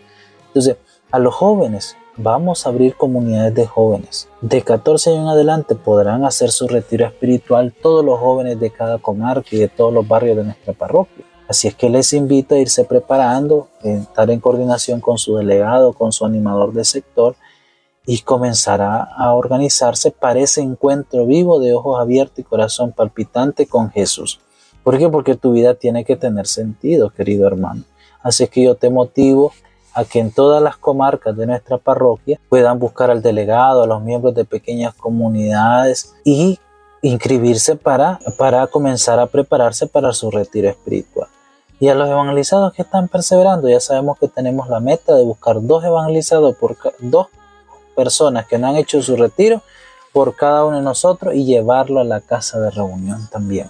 entonces, 0.54 0.76
a 1.10 1.18
los 1.18 1.34
jóvenes, 1.34 1.96
vamos 2.16 2.64
a 2.64 2.68
abrir 2.68 2.94
comunidades 2.94 3.56
de 3.56 3.66
jóvenes. 3.66 4.28
De 4.40 4.62
14 4.62 5.10
años 5.10 5.22
en 5.22 5.28
adelante 5.28 5.74
podrán 5.74 6.24
hacer 6.24 6.52
su 6.52 6.68
retiro 6.68 7.04
espiritual 7.06 7.72
todos 7.72 8.04
los 8.04 8.20
jóvenes 8.20 8.60
de 8.60 8.70
cada 8.70 8.98
comarca 8.98 9.48
y 9.50 9.58
de 9.58 9.66
todos 9.66 9.92
los 9.92 10.06
barrios 10.06 10.36
de 10.36 10.44
nuestra 10.44 10.72
parroquia. 10.72 11.24
Así 11.48 11.66
es 11.66 11.74
que 11.74 11.90
les 11.90 12.12
invito 12.12 12.54
a 12.54 12.58
irse 12.58 12.84
preparando, 12.84 13.66
a 13.82 13.88
estar 13.88 14.30
en 14.30 14.38
coordinación 14.38 15.00
con 15.00 15.18
su 15.18 15.34
delegado, 15.34 15.92
con 15.92 16.12
su 16.12 16.24
animador 16.24 16.72
de 16.72 16.84
sector 16.84 17.34
y 18.06 18.20
comenzará 18.20 19.02
a 19.02 19.32
organizarse 19.32 20.12
para 20.12 20.38
ese 20.38 20.60
encuentro 20.60 21.26
vivo 21.26 21.58
de 21.58 21.74
ojos 21.74 22.00
abiertos 22.00 22.38
y 22.38 22.44
corazón 22.44 22.92
palpitante 22.92 23.66
con 23.66 23.90
Jesús. 23.90 24.38
¿Por 24.84 24.98
qué? 24.98 25.08
Porque 25.08 25.34
tu 25.34 25.52
vida 25.52 25.74
tiene 25.74 26.04
que 26.04 26.14
tener 26.14 26.46
sentido, 26.46 27.10
querido 27.10 27.46
hermano. 27.46 27.84
Así 28.22 28.46
que 28.46 28.62
yo 28.62 28.74
te 28.74 28.90
motivo 28.90 29.52
a 29.94 30.04
que 30.04 30.20
en 30.20 30.30
todas 30.30 30.62
las 30.62 30.76
comarcas 30.76 31.36
de 31.36 31.46
nuestra 31.46 31.78
parroquia 31.78 32.38
puedan 32.48 32.78
buscar 32.78 33.10
al 33.10 33.22
delegado, 33.22 33.82
a 33.82 33.86
los 33.86 34.02
miembros 34.02 34.34
de 34.34 34.44
pequeñas 34.44 34.94
comunidades 34.94 36.14
y 36.24 36.58
inscribirse 37.00 37.76
para, 37.76 38.18
para 38.38 38.66
comenzar 38.66 39.18
a 39.20 39.26
prepararse 39.26 39.86
para 39.86 40.12
su 40.12 40.30
retiro 40.30 40.68
espiritual. 40.68 41.28
Y 41.80 41.88
a 41.88 41.94
los 41.94 42.08
evangelizados 42.08 42.72
que 42.72 42.82
están 42.82 43.08
perseverando, 43.08 43.68
ya 43.68 43.80
sabemos 43.80 44.18
que 44.18 44.28
tenemos 44.28 44.68
la 44.68 44.80
meta 44.80 45.14
de 45.14 45.22
buscar 45.22 45.56
dos 45.60 45.84
evangelizados 45.84 46.56
por 46.56 46.76
dos 47.00 47.28
personas 47.96 48.46
que 48.46 48.58
no 48.58 48.68
han 48.68 48.76
hecho 48.76 49.02
su 49.02 49.16
retiro 49.16 49.62
por 50.12 50.36
cada 50.36 50.64
uno 50.64 50.76
de 50.76 50.82
nosotros 50.82 51.34
y 51.34 51.44
llevarlo 51.44 52.00
a 52.00 52.04
la 52.04 52.20
casa 52.20 52.60
de 52.60 52.70
reunión 52.70 53.28
también. 53.30 53.68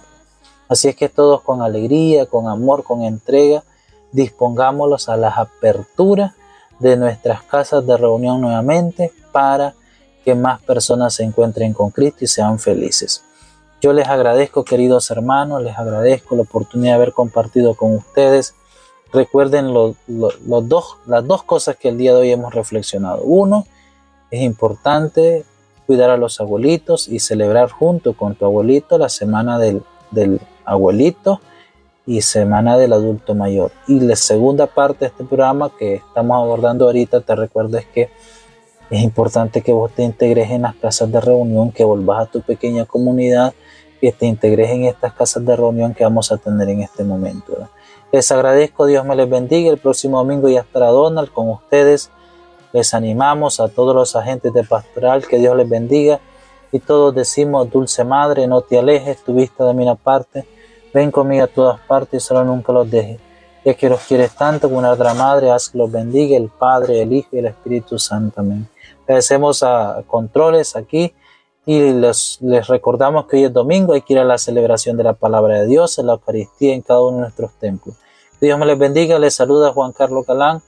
Así 0.67 0.87
es 0.87 0.95
que 0.95 1.09
todos 1.09 1.41
con 1.41 1.61
alegría, 1.61 2.25
con 2.25 2.47
amor, 2.47 2.83
con 2.83 3.03
entrega, 3.03 3.63
dispongámoslos 4.11 5.09
a 5.09 5.17
las 5.17 5.37
aperturas 5.37 6.33
de 6.79 6.97
nuestras 6.97 7.43
casas 7.43 7.85
de 7.85 7.97
reunión 7.97 8.41
nuevamente 8.41 9.11
para 9.31 9.75
que 10.23 10.35
más 10.35 10.61
personas 10.61 11.13
se 11.13 11.23
encuentren 11.23 11.73
con 11.73 11.91
Cristo 11.91 12.25
y 12.25 12.27
sean 12.27 12.57
felices. 12.59 13.23
Yo 13.81 13.93
les 13.93 14.07
agradezco, 14.07 14.63
queridos 14.63 15.11
hermanos, 15.11 15.61
les 15.61 15.77
agradezco 15.77 16.35
la 16.35 16.41
oportunidad 16.41 16.93
de 16.93 16.95
haber 16.95 17.13
compartido 17.13 17.75
con 17.75 17.95
ustedes. 17.95 18.55
Recuerden 19.13 19.73
los 19.73 19.95
dos, 20.07 20.97
las 21.05 21.27
dos 21.27 21.43
cosas 21.43 21.75
que 21.75 21.89
el 21.89 21.97
día 21.97 22.13
de 22.13 22.21
hoy 22.21 22.31
hemos 22.31 22.53
reflexionado. 22.53 23.21
Uno, 23.23 23.67
es 24.31 24.41
importante 24.41 25.45
cuidar 25.85 26.09
a 26.09 26.17
los 26.17 26.41
abuelitos 26.41 27.07
y 27.07 27.19
celebrar 27.19 27.69
junto 27.69 28.13
con 28.13 28.35
tu 28.35 28.45
abuelito 28.45 28.97
la 28.97 29.09
semana 29.09 29.59
del, 29.59 29.83
del 30.09 30.41
abuelito 30.65 31.39
y 32.05 32.21
Semana 32.21 32.77
del 32.77 32.93
Adulto 32.93 33.33
Mayor. 33.33 33.71
Y 33.87 33.99
la 33.99 34.15
segunda 34.15 34.67
parte 34.67 34.99
de 35.05 35.07
este 35.07 35.23
programa 35.23 35.71
que 35.77 35.95
estamos 35.95 36.37
abordando 36.37 36.85
ahorita, 36.85 37.21
te 37.21 37.35
recuerdo 37.35 37.77
es 37.77 37.85
que 37.87 38.09
es 38.89 39.01
importante 39.01 39.61
que 39.61 39.71
vos 39.71 39.91
te 39.91 40.03
integres 40.03 40.51
en 40.51 40.61
las 40.61 40.75
casas 40.75 41.11
de 41.11 41.19
reunión, 41.19 41.71
que 41.71 41.83
volvás 41.83 42.27
a 42.27 42.31
tu 42.31 42.41
pequeña 42.41 42.85
comunidad, 42.85 43.53
que 43.99 44.11
te 44.11 44.27
integres 44.27 44.69
en 44.69 44.85
estas 44.85 45.13
casas 45.13 45.43
de 45.45 45.55
reunión 45.55 45.93
que 45.95 46.03
vamos 46.03 46.31
a 46.31 46.37
tener 46.37 46.69
en 46.69 46.81
este 46.81 47.03
momento. 47.03 47.67
Les 48.11 48.31
agradezco, 48.31 48.85
Dios 48.85 49.03
me 49.03 49.15
les 49.15 49.27
bendiga. 49.27 49.71
El 49.71 49.79
próximo 49.79 50.19
domingo 50.19 50.47
ya 50.47 50.61
estará 50.61 50.87
Donald 50.87 51.31
con 51.31 51.49
ustedes. 51.49 52.11
Les 52.71 52.93
animamos 52.93 53.59
a 53.59 53.67
todos 53.69 53.95
los 53.95 54.15
agentes 54.15 54.53
de 54.53 54.63
pastoral, 54.63 55.25
que 55.25 55.39
Dios 55.39 55.57
les 55.57 55.67
bendiga. 55.67 56.19
Y 56.71 56.79
todos 56.79 57.15
decimos, 57.15 57.71
Dulce 57.71 58.03
Madre, 58.03 58.45
no 58.45 58.61
te 58.61 58.77
alejes, 58.77 59.23
tu 59.23 59.33
vista 59.33 59.65
de 59.65 59.73
mi 59.73 59.85
parte 59.95 60.45
Ven 60.95 61.11
conmigo 61.11 61.43
a 61.43 61.47
todas 61.47 61.77
partes 61.81 62.23
solo 62.23 62.45
nunca 62.45 62.71
los 62.71 62.89
dejes. 62.89 63.19
Ya 63.65 63.73
que 63.73 63.89
los 63.89 63.99
quieres 64.03 64.33
tanto 64.33 64.69
como 64.69 64.79
una 64.79 64.93
otra 64.93 65.13
madre, 65.13 65.51
haz 65.51 65.67
que 65.67 65.77
los 65.77 65.91
bendiga 65.91 66.37
el 66.37 66.47
Padre, 66.47 67.01
el 67.01 67.11
Hijo 67.11 67.27
y 67.33 67.39
el 67.39 67.47
Espíritu 67.47 67.99
Santo. 67.99 68.39
Amén. 68.39 68.69
Agradecemos 69.03 69.61
a 69.61 70.03
Controles 70.07 70.77
aquí 70.77 71.13
y 71.65 71.91
les, 71.91 72.37
les 72.39 72.67
recordamos 72.67 73.25
que 73.25 73.35
hoy 73.35 73.43
es 73.43 73.51
domingo, 73.51 73.91
hay 73.91 74.03
que 74.03 74.13
ir 74.13 74.19
a 74.19 74.23
la 74.23 74.37
celebración 74.37 74.95
de 74.95 75.03
la 75.03 75.11
palabra 75.11 75.59
de 75.59 75.67
Dios, 75.67 75.99
en 75.99 76.07
la 76.07 76.13
Eucaristía 76.13 76.73
en 76.73 76.81
cada 76.81 77.01
uno 77.01 77.17
de 77.17 77.21
nuestros 77.23 77.51
templos. 77.55 77.97
Dios 78.39 78.57
me 78.57 78.65
les 78.65 78.77
bendiga, 78.77 79.19
les 79.19 79.35
saluda 79.35 79.73
Juan 79.73 79.91
Carlos 79.91 80.25
Calán 80.25 80.61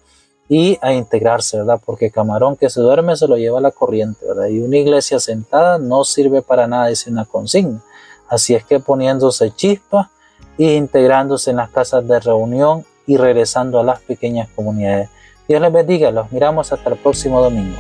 y 0.50 0.78
a 0.82 0.92
integrarse, 0.92 1.60
¿verdad? 1.60 1.80
Porque 1.86 2.12
camarón 2.12 2.58
que 2.58 2.70
se 2.70 2.82
duerme 2.82 3.16
se 3.16 3.30
lo 3.30 3.38
lleva 3.38 3.60
a 3.60 3.62
la 3.62 3.72
corriente, 3.72 4.26
¿verdad? 4.28 4.48
Y 4.48 4.60
una 4.60 4.76
iglesia 4.76 5.22
sentada 5.22 5.78
no 5.78 6.04
sirve 6.04 6.42
para 6.42 6.68
nada, 6.68 6.90
es 6.90 7.08
una 7.08 7.24
consigna. 7.24 7.82
Así 8.28 8.56
es 8.56 8.66
que 8.66 8.82
poniéndose 8.82 9.52
chispa, 9.56 10.12
y 10.58 10.74
integrándose 10.74 11.52
en 11.52 11.58
las 11.58 11.70
casas 11.70 12.08
de 12.08 12.20
reunión 12.20 12.86
y 13.06 13.17
regresando 13.17 13.80
a 13.80 13.84
las 13.84 14.00
pequeñas 14.02 14.50
comunidades. 14.56 15.10
Dios 15.48 15.62
les 15.62 15.72
bendiga, 15.72 16.12
los 16.12 16.32
miramos 16.32 16.74
hasta 16.74 16.89
el 16.89 16.98
próximo 16.98 17.41
domingo. 17.41 17.78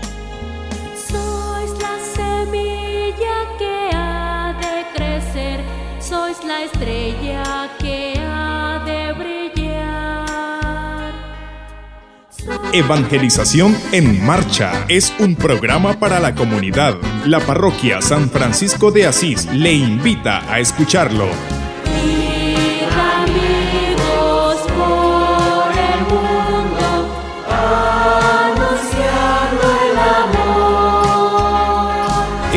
Sois 0.95 1.71
la 1.81 1.97
semilla 2.15 3.57
que 3.57 3.89
ha 3.93 4.55
de 4.61 4.85
crecer, 4.95 5.59
sois 5.99 6.41
la 6.45 6.63
estrella 6.63 7.69
que 7.77 8.13
ha 8.19 8.81
de 8.85 9.11
brillar. 9.13 10.17
Evangelización 12.71 13.75
en 13.91 14.25
Marcha 14.25 14.85
es 14.87 15.13
un 15.19 15.35
programa 15.35 15.99
para 15.99 16.21
la 16.21 16.33
comunidad. 16.35 16.95
La 17.25 17.41
parroquia 17.41 18.01
San 18.01 18.29
Francisco 18.29 18.91
de 18.91 19.07
Asís 19.07 19.45
le 19.51 19.73
invita 19.73 20.49
a 20.49 20.61
escucharlo. 20.61 21.27